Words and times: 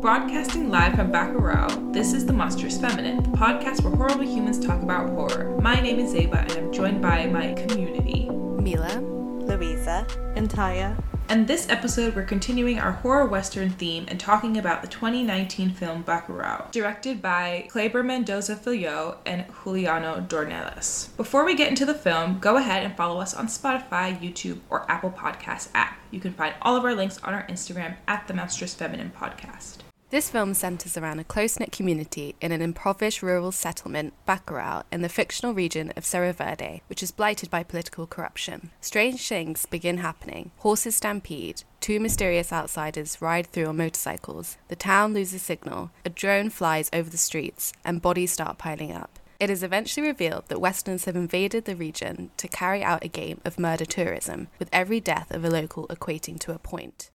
Broadcasting 0.00 0.70
live 0.70 0.94
from 0.94 1.10
Bacurau, 1.10 1.92
this 1.92 2.12
is 2.12 2.26
The 2.26 2.32
Monstrous 2.32 2.78
Feminine, 2.78 3.24
the 3.24 3.36
podcast 3.36 3.82
where 3.82 3.96
horrible 3.96 4.22
humans 4.22 4.64
talk 4.64 4.84
about 4.84 5.10
horror. 5.10 5.58
My 5.60 5.80
name 5.80 5.98
is 5.98 6.14
Zeba, 6.14 6.42
and 6.42 6.52
I'm 6.52 6.72
joined 6.72 7.02
by 7.02 7.26
my 7.26 7.52
community, 7.54 8.28
Mila, 8.30 9.00
Louisa, 9.00 10.06
and 10.36 10.48
Tyia. 10.48 10.96
And 11.30 11.46
this 11.46 11.68
episode, 11.68 12.16
we're 12.16 12.24
continuing 12.24 12.80
our 12.80 12.90
horror 12.90 13.24
western 13.24 13.70
theme 13.70 14.04
and 14.08 14.18
talking 14.18 14.58
about 14.58 14.82
the 14.82 14.88
2019 14.88 15.70
film 15.70 16.02
Bacurau, 16.02 16.68
directed 16.72 17.22
by 17.22 17.68
Kleber 17.68 18.02
Mendonça 18.02 18.58
Filho 18.58 19.16
and 19.24 19.44
Juliano 19.62 20.26
Dornelles. 20.28 21.16
Before 21.16 21.44
we 21.44 21.54
get 21.54 21.68
into 21.68 21.86
the 21.86 21.94
film, 21.94 22.40
go 22.40 22.56
ahead 22.56 22.82
and 22.82 22.96
follow 22.96 23.20
us 23.20 23.32
on 23.32 23.46
Spotify, 23.46 24.18
YouTube, 24.18 24.58
or 24.70 24.90
Apple 24.90 25.12
Podcasts 25.12 25.68
app. 25.72 26.00
You 26.10 26.18
can 26.18 26.32
find 26.32 26.52
all 26.62 26.76
of 26.76 26.84
our 26.84 26.96
links 26.96 27.18
on 27.22 27.32
our 27.32 27.46
Instagram 27.46 27.94
at 28.08 28.26
the 28.26 28.34
Monstrous 28.34 28.74
Feminine 28.74 29.12
Podcast. 29.16 29.84
This 30.10 30.28
film 30.28 30.54
centers 30.54 30.96
around 30.96 31.20
a 31.20 31.24
close 31.24 31.60
knit 31.60 31.70
community 31.70 32.34
in 32.40 32.50
an 32.50 32.60
impoverished 32.60 33.22
rural 33.22 33.52
settlement, 33.52 34.12
Bacurau, 34.26 34.82
in 34.90 35.02
the 35.02 35.08
fictional 35.08 35.54
region 35.54 35.92
of 35.96 36.04
Serra 36.04 36.32
Verde, 36.32 36.82
which 36.88 37.00
is 37.00 37.12
blighted 37.12 37.48
by 37.48 37.62
political 37.62 38.08
corruption. 38.08 38.72
Strange 38.80 39.28
things 39.28 39.66
begin 39.66 39.98
happening. 39.98 40.50
Horses 40.58 40.96
stampede, 40.96 41.62
two 41.78 42.00
mysterious 42.00 42.52
outsiders 42.52 43.22
ride 43.22 43.46
through 43.46 43.66
on 43.66 43.76
motorcycles, 43.76 44.58
the 44.66 44.74
town 44.74 45.14
loses 45.14 45.42
signal, 45.42 45.92
a 46.04 46.10
drone 46.10 46.50
flies 46.50 46.90
over 46.92 47.08
the 47.08 47.16
streets, 47.16 47.72
and 47.84 48.02
bodies 48.02 48.32
start 48.32 48.58
piling 48.58 48.90
up. 48.90 49.20
It 49.38 49.48
is 49.48 49.62
eventually 49.62 50.08
revealed 50.08 50.48
that 50.48 50.60
Westerns 50.60 51.04
have 51.04 51.14
invaded 51.14 51.66
the 51.66 51.76
region 51.76 52.32
to 52.36 52.48
carry 52.48 52.82
out 52.82 53.04
a 53.04 53.08
game 53.08 53.40
of 53.44 53.60
murder 53.60 53.84
tourism, 53.84 54.48
with 54.58 54.70
every 54.72 54.98
death 54.98 55.30
of 55.30 55.44
a 55.44 55.50
local 55.50 55.86
equating 55.86 56.40
to 56.40 56.52
a 56.52 56.58
point. 56.58 57.12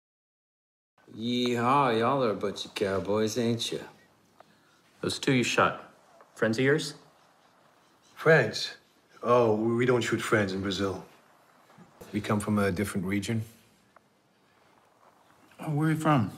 Yeehaw, 1.18 2.00
y'all 2.00 2.24
are 2.24 2.32
a 2.32 2.36
bunch 2.36 2.66
of 2.66 2.74
cowboys, 2.74 3.38
ain't 3.38 3.72
you? 3.72 3.80
Those 5.02 5.20
two 5.20 5.34
you 5.34 5.44
shot, 5.44 5.94
friends 6.34 6.58
of 6.58 6.66
yours? 6.66 6.96
Friends? 8.16 8.74
Oh, 9.22 9.54
we 9.54 9.86
don't 9.86 10.02
shoot 10.02 10.22
friends 10.22 10.54
in 10.54 10.62
Brazil. 10.62 11.06
We 12.12 12.20
come 12.20 12.40
from 12.40 12.58
a 12.58 12.72
different 12.72 13.06
region. 13.06 13.44
Oh, 15.60 15.70
where 15.70 15.90
are 15.90 15.92
you 15.92 15.98
from? 15.98 16.32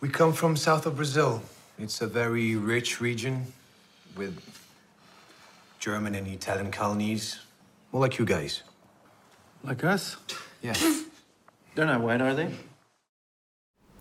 We 0.00 0.08
come 0.08 0.32
from 0.32 0.56
south 0.56 0.84
of 0.86 0.96
Brazil. 0.96 1.42
It's 1.78 2.00
a 2.00 2.06
very 2.06 2.56
rich 2.56 3.00
region 3.00 3.46
with 4.16 4.38
German 5.78 6.14
and 6.14 6.26
Italian 6.26 6.72
colonies. 6.72 7.40
More 7.92 8.02
like 8.02 8.18
you 8.18 8.24
guys. 8.24 8.62
Like 9.62 9.84
us? 9.84 10.16
Yeah. 10.60 10.74
They're 11.74 11.86
not 11.86 12.00
white, 12.00 12.20
are 12.20 12.34
they? 12.34 12.50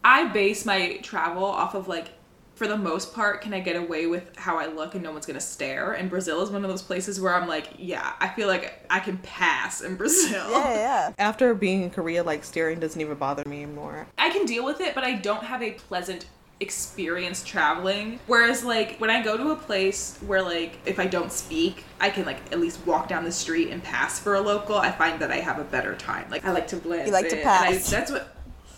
I 0.04 0.26
base 0.26 0.66
my 0.66 0.98
travel 0.98 1.46
off 1.46 1.76
of 1.76 1.88
like 1.88 2.10
for 2.56 2.68
the 2.68 2.78
most 2.78 3.16
part, 3.16 3.42
can 3.42 3.52
I 3.54 3.60
get 3.60 3.76
away 3.76 4.06
with 4.06 4.38
how 4.38 4.58
I 4.60 4.68
look 4.68 4.94
and 4.94 5.04
no 5.04 5.12
one's 5.12 5.26
gonna 5.26 5.40
stare? 5.42 5.94
And 5.94 6.10
Brazil 6.10 6.42
is 6.44 6.52
one 6.52 6.64
of 6.64 6.70
those 6.70 6.84
places 6.84 7.20
where 7.20 7.34
I'm 7.34 7.48
like, 7.48 7.70
yeah, 7.80 8.14
I 8.20 8.28
feel 8.30 8.48
like 8.48 8.86
I 8.92 9.00
can 9.00 9.18
pass 9.18 9.82
in 9.82 9.96
Brazil. 9.98 10.52
Yeah, 10.52 10.74
yeah. 10.76 11.14
After 11.18 11.54
being 11.56 11.82
in 11.82 11.90
Korea, 11.90 12.24
like 12.24 12.44
staring 12.44 12.80
doesn't 12.80 13.00
even 13.02 13.16
bother 13.18 13.44
me 13.50 13.64
anymore. 13.64 14.08
I 14.18 14.30
can 14.30 14.46
deal 14.46 14.64
with 14.66 14.82
it, 14.82 14.94
but 14.94 15.04
I 15.04 15.14
don't 15.14 15.44
have 15.44 15.64
a 15.64 15.72
pleasant 15.72 16.26
experience 16.60 17.44
traveling. 17.44 18.20
Whereas 18.28 18.64
like 18.64 18.98
when 19.00 19.10
I 19.10 19.24
go 19.24 19.36
to 19.36 19.50
a 19.50 19.56
place 19.56 20.18
where 20.26 20.42
like 20.44 20.78
if 20.86 21.00
I 21.00 21.08
don't 21.08 21.32
speak, 21.32 21.86
I 22.00 22.12
can 22.12 22.24
like 22.26 22.38
at 22.52 22.60
least 22.60 22.86
walk 22.86 23.08
down 23.08 23.24
the 23.24 23.32
street 23.32 23.70
and 23.70 23.84
pass 23.84 24.20
for 24.20 24.36
a 24.36 24.42
local. 24.42 24.78
I 24.78 24.92
find 24.92 25.20
that 25.22 25.32
I 25.32 25.38
have 25.38 25.58
a 25.58 25.64
better 25.64 25.96
time. 25.96 26.30
Like 26.30 26.46
I 26.46 26.52
like 26.52 26.68
to 26.68 26.76
blend. 26.78 27.08
You 27.08 27.14
like 27.14 27.30
to 27.30 27.42
in, 27.42 27.48
and 27.48 27.50
I- 27.50 27.72
pass. 27.74 27.90
that's 27.90 28.12
what 28.12 28.36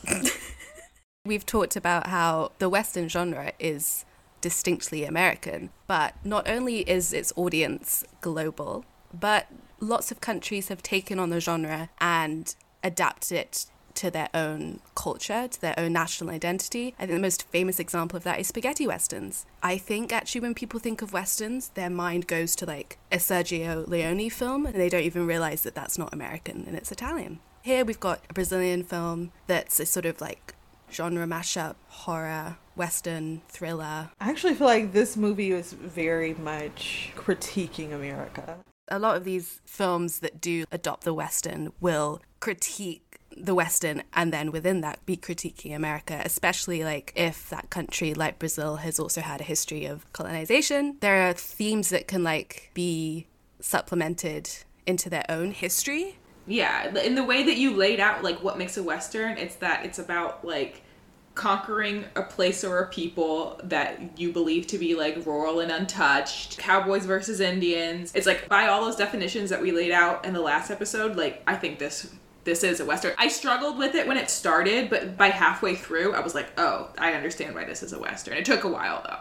We've 1.25 1.45
talked 1.45 1.75
about 1.75 2.07
how 2.07 2.51
the 2.59 2.69
Western 2.69 3.09
genre 3.09 3.51
is 3.59 4.05
distinctly 4.41 5.05
American, 5.05 5.71
but 5.87 6.13
not 6.23 6.47
only 6.47 6.87
is 6.87 7.11
its 7.13 7.33
audience 7.35 8.03
global, 8.21 8.85
but 9.11 9.47
lots 9.79 10.11
of 10.11 10.21
countries 10.21 10.67
have 10.67 10.83
taken 10.83 11.17
on 11.17 11.31
the 11.31 11.39
genre 11.39 11.89
and 11.99 12.55
adapted 12.83 13.39
it 13.39 13.65
to 13.95 14.11
their 14.11 14.29
own 14.35 14.81
culture, 14.93 15.47
to 15.47 15.61
their 15.61 15.73
own 15.79 15.93
national 15.93 16.29
identity. 16.29 16.93
I 16.99 17.07
think 17.07 17.17
the 17.17 17.21
most 17.21 17.47
famous 17.47 17.79
example 17.79 18.17
of 18.17 18.23
that 18.23 18.39
is 18.39 18.47
spaghetti 18.47 18.85
westerns. 18.85 19.47
I 19.63 19.77
think 19.77 20.13
actually 20.13 20.41
when 20.41 20.53
people 20.53 20.79
think 20.79 21.01
of 21.01 21.11
westerns, 21.11 21.69
their 21.69 21.89
mind 21.89 22.27
goes 22.27 22.55
to 22.57 22.67
like 22.67 22.99
a 23.11 23.17
Sergio 23.17 23.87
Leone 23.87 24.29
film, 24.29 24.67
and 24.67 24.75
they 24.75 24.89
don't 24.89 25.01
even 25.01 25.25
realize 25.25 25.63
that 25.63 25.73
that's 25.73 25.97
not 25.97 26.13
American 26.13 26.65
and 26.67 26.75
it's 26.75 26.91
Italian. 26.91 27.39
Here 27.63 27.83
we've 27.83 27.99
got 27.99 28.21
a 28.29 28.33
Brazilian 28.33 28.83
film 28.83 29.31
that's 29.47 29.79
a 29.79 29.87
sort 29.87 30.05
of 30.05 30.21
like 30.21 30.53
genre 30.91 31.25
mashup, 31.25 31.75
horror, 31.87 32.57
western, 32.75 33.41
thriller. 33.47 34.09
I 34.19 34.29
actually 34.29 34.53
feel 34.53 34.67
like 34.67 34.91
this 34.91 35.17
movie 35.17 35.53
was 35.53 35.73
very 35.73 36.33
much 36.33 37.11
critiquing 37.15 37.93
America. 37.93 38.57
A 38.87 38.99
lot 38.99 39.17
of 39.17 39.23
these 39.23 39.61
films 39.65 40.19
that 40.19 40.39
do 40.39 40.65
adopt 40.71 41.03
the 41.03 41.13
western 41.13 41.71
will 41.79 42.21
critique 42.39 43.19
the 43.35 43.55
western 43.55 44.03
and 44.13 44.31
then 44.31 44.51
within 44.51 44.81
that 44.81 45.05
be 45.05 45.17
critiquing 45.17 45.75
America, 45.75 46.21
especially 46.23 46.83
like 46.83 47.11
if 47.15 47.49
that 47.49 47.69
country 47.69 48.13
like 48.13 48.39
Brazil 48.39 48.77
has 48.77 48.99
also 48.99 49.21
had 49.21 49.41
a 49.41 49.43
history 49.43 49.85
of 49.85 50.11
colonization. 50.13 50.97
There 51.01 51.27
are 51.27 51.33
themes 51.33 51.89
that 51.89 52.07
can 52.07 52.23
like 52.23 52.71
be 52.73 53.27
supplemented 53.59 54.49
into 54.85 55.09
their 55.09 55.25
own 55.27 55.51
history 55.51 56.17
yeah, 56.47 56.97
in 56.99 57.15
the 57.15 57.23
way 57.23 57.43
that 57.43 57.57
you 57.57 57.75
laid 57.75 57.99
out 57.99 58.23
like 58.23 58.43
what 58.43 58.57
makes 58.57 58.77
a 58.77 58.83
western, 58.83 59.37
it's 59.37 59.55
that 59.55 59.85
it's 59.85 59.99
about 59.99 60.45
like 60.45 60.81
conquering 61.35 62.05
a 62.15 62.23
place 62.23 62.63
or 62.63 62.79
a 62.79 62.87
people 62.87 63.59
that 63.63 64.17
you 64.17 64.31
believe 64.31 64.67
to 64.67 64.77
be 64.77 64.95
like 64.95 65.25
rural 65.25 65.59
and 65.59 65.71
untouched. 65.71 66.57
Cowboys 66.57 67.05
versus 67.05 67.39
indians. 67.41 68.13
It's 68.15 68.25
like 68.25 68.47
by 68.47 68.67
all 68.67 68.81
those 68.81 68.95
definitions 68.95 69.49
that 69.49 69.61
we 69.61 69.71
laid 69.71 69.91
out 69.91 70.25
in 70.25 70.33
the 70.33 70.41
last 70.41 70.71
episode 70.71 71.15
like 71.15 71.43
i 71.45 71.55
think 71.55 71.77
this 71.77 72.13
this 72.45 72.63
is 72.63 72.79
a 72.79 72.85
western. 72.85 73.13
I 73.17 73.27
struggled 73.27 73.77
with 73.77 73.95
it 73.95 74.07
when 74.07 74.17
it 74.17 74.29
started 74.29 74.89
but 74.89 75.17
by 75.17 75.27
halfway 75.27 75.75
through 75.75 76.13
i 76.13 76.21
was 76.21 76.33
like 76.33 76.47
oh 76.57 76.89
i 76.97 77.13
understand 77.13 77.53
why 77.53 77.65
this 77.65 77.83
is 77.83 77.91
a 77.91 77.99
western. 77.99 78.37
It 78.37 78.45
took 78.45 78.63
a 78.63 78.69
while 78.69 79.03
though 79.03 79.19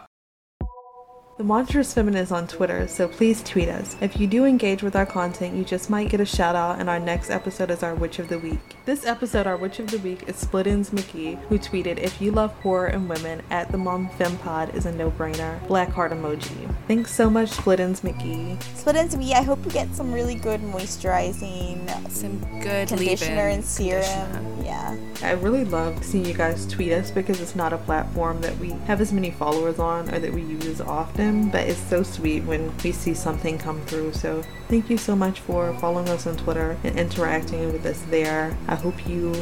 The 1.37 1.43
Monstrous 1.43 1.93
Feminine 1.93 2.23
is 2.23 2.31
on 2.31 2.47
Twitter, 2.47 2.87
so 2.87 3.09
please 3.09 3.43
tweet 3.43 3.69
us. 3.69 3.97
If 4.01 4.21
you 4.21 4.29
do 4.29 4.45
engage 4.45 4.85
with 4.85 4.95
our 4.95 5.05
content, 5.05 5.57
you 5.57 5.65
just 5.65 5.91
might 5.91 6.09
get 6.09 6.21
a 6.21 6.25
shout 6.25 6.55
out, 6.55 6.79
and 6.79 6.89
our 6.89 7.01
next 7.01 7.29
episode 7.29 7.73
is 7.73 7.83
our 7.83 7.93
Witch 7.93 8.21
of 8.21 8.29
the 8.29 8.39
Week. 8.39 8.61
This 8.85 9.05
episode, 9.05 9.45
our 9.45 9.57
Witch 9.57 9.81
of 9.81 9.91
the 9.91 9.99
Week, 9.99 10.29
is 10.29 10.37
Splittins 10.37 10.91
McGee, 10.91 11.41
who 11.49 11.59
tweeted, 11.59 11.99
If 11.99 12.21
you 12.21 12.31
love 12.31 12.53
horror 12.61 12.87
and 12.87 13.09
women, 13.09 13.43
at 13.51 13.73
the 13.73 13.79
Mon 13.79 14.09
Fem 14.11 14.39
Pod 14.39 14.77
is 14.77 14.87
a 14.87 14.93
no 14.93 15.11
brainer. 15.11 15.67
Black 15.67 15.89
heart 15.89 16.13
emoji. 16.13 16.73
Thanks 16.87 17.13
so 17.13 17.29
much, 17.29 17.51
Splittins 17.51 18.03
McGee. 18.03 18.63
Split 18.77 18.95
into 18.95 19.17
me. 19.17 19.35
I 19.35 19.43
hope 19.43 19.65
you 19.65 19.73
get 19.73 19.93
some 19.93 20.13
really 20.13 20.37
good 20.37 20.61
moisturizing 20.61 21.85
some 22.15 22.39
good 22.61 22.89
conditioner 22.89 23.49
and 23.49 23.65
serum. 23.65 24.05
conditioner. 24.05 24.65
Yeah. 24.65 24.97
I 25.23 25.33
really 25.33 25.65
love 25.65 26.05
seeing 26.05 26.25
you 26.25 26.35
guys 26.35 26.67
tweet 26.67 26.93
us 26.93 27.11
because 27.11 27.41
it's 27.41 27.57
not 27.57 27.73
a 27.73 27.79
platform 27.79 28.41
that 28.43 28.57
we 28.59 28.71
have 28.87 29.01
as 29.01 29.13
many 29.13 29.31
followers 29.31 29.79
on 29.79 30.13
or 30.15 30.19
that 30.19 30.33
we 30.33 30.43
use 30.43 30.67
as 30.67 30.81
often, 31.25 31.49
but 31.49 31.67
it's 31.67 31.81
so 31.81 32.03
sweet 32.03 32.45
when 32.45 32.73
we 32.83 32.93
see 32.93 33.15
something 33.15 33.59
come 33.59 33.81
through. 33.83 34.13
So 34.13 34.43
thank 34.69 34.91
you 34.91 34.99
so 34.99 35.17
much 35.17 35.41
for 35.41 35.77
following 35.79 36.09
us 36.09 36.27
on 36.27 36.37
Twitter 36.37 36.77
and 36.85 36.99
interacting 36.99 37.73
with 37.73 37.87
us 37.87 38.01
there. 38.11 38.57
I 38.69 38.75
hope 38.75 39.07
you 39.07 39.33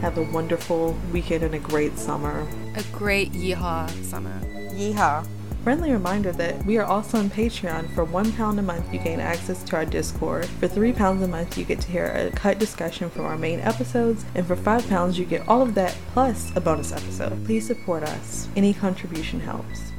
have 0.00 0.18
a 0.18 0.22
wonderful 0.22 0.96
weekend 1.12 1.44
and 1.44 1.54
a 1.54 1.58
great 1.58 1.98
summer. 1.98 2.46
A 2.76 2.82
great 2.92 3.32
yeehaw 3.32 3.90
summer. 4.04 4.40
Yeehaw. 4.72 5.26
Friendly 5.62 5.92
reminder 5.92 6.32
that 6.32 6.64
we 6.66 6.76
are 6.78 6.84
also 6.84 7.18
on 7.18 7.30
Patreon. 7.30 7.94
For 7.94 8.02
one 8.02 8.32
pound 8.32 8.58
a 8.58 8.62
month, 8.62 8.92
you 8.92 8.98
gain 8.98 9.20
access 9.20 9.62
to 9.64 9.76
our 9.76 9.84
Discord. 9.84 10.46
For 10.46 10.66
three 10.66 10.92
pounds 10.92 11.22
a 11.22 11.28
month, 11.28 11.56
you 11.56 11.64
get 11.64 11.80
to 11.82 11.88
hear 11.88 12.06
a 12.06 12.32
cut 12.32 12.58
discussion 12.58 13.08
from 13.10 13.26
our 13.26 13.38
main 13.38 13.60
episodes. 13.60 14.24
And 14.34 14.44
for 14.44 14.56
five 14.56 14.88
pounds, 14.88 15.20
you 15.20 15.24
get 15.24 15.46
all 15.46 15.62
of 15.62 15.76
that 15.76 15.96
plus 16.14 16.50
a 16.56 16.60
bonus 16.60 16.90
episode. 16.90 17.44
Please 17.44 17.64
support 17.64 18.02
us. 18.02 18.48
Any 18.56 18.74
contribution 18.74 19.38
helps. 19.38 19.91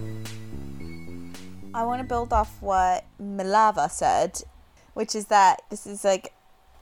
I 1.73 1.83
want 1.85 2.01
to 2.01 2.07
build 2.07 2.31
off 2.31 2.61
what 2.61 3.05
Milava 3.21 3.89
said, 3.89 4.41
which 4.93 5.15
is 5.15 5.25
that 5.25 5.63
this 5.69 5.87
is 5.87 6.03
like 6.03 6.33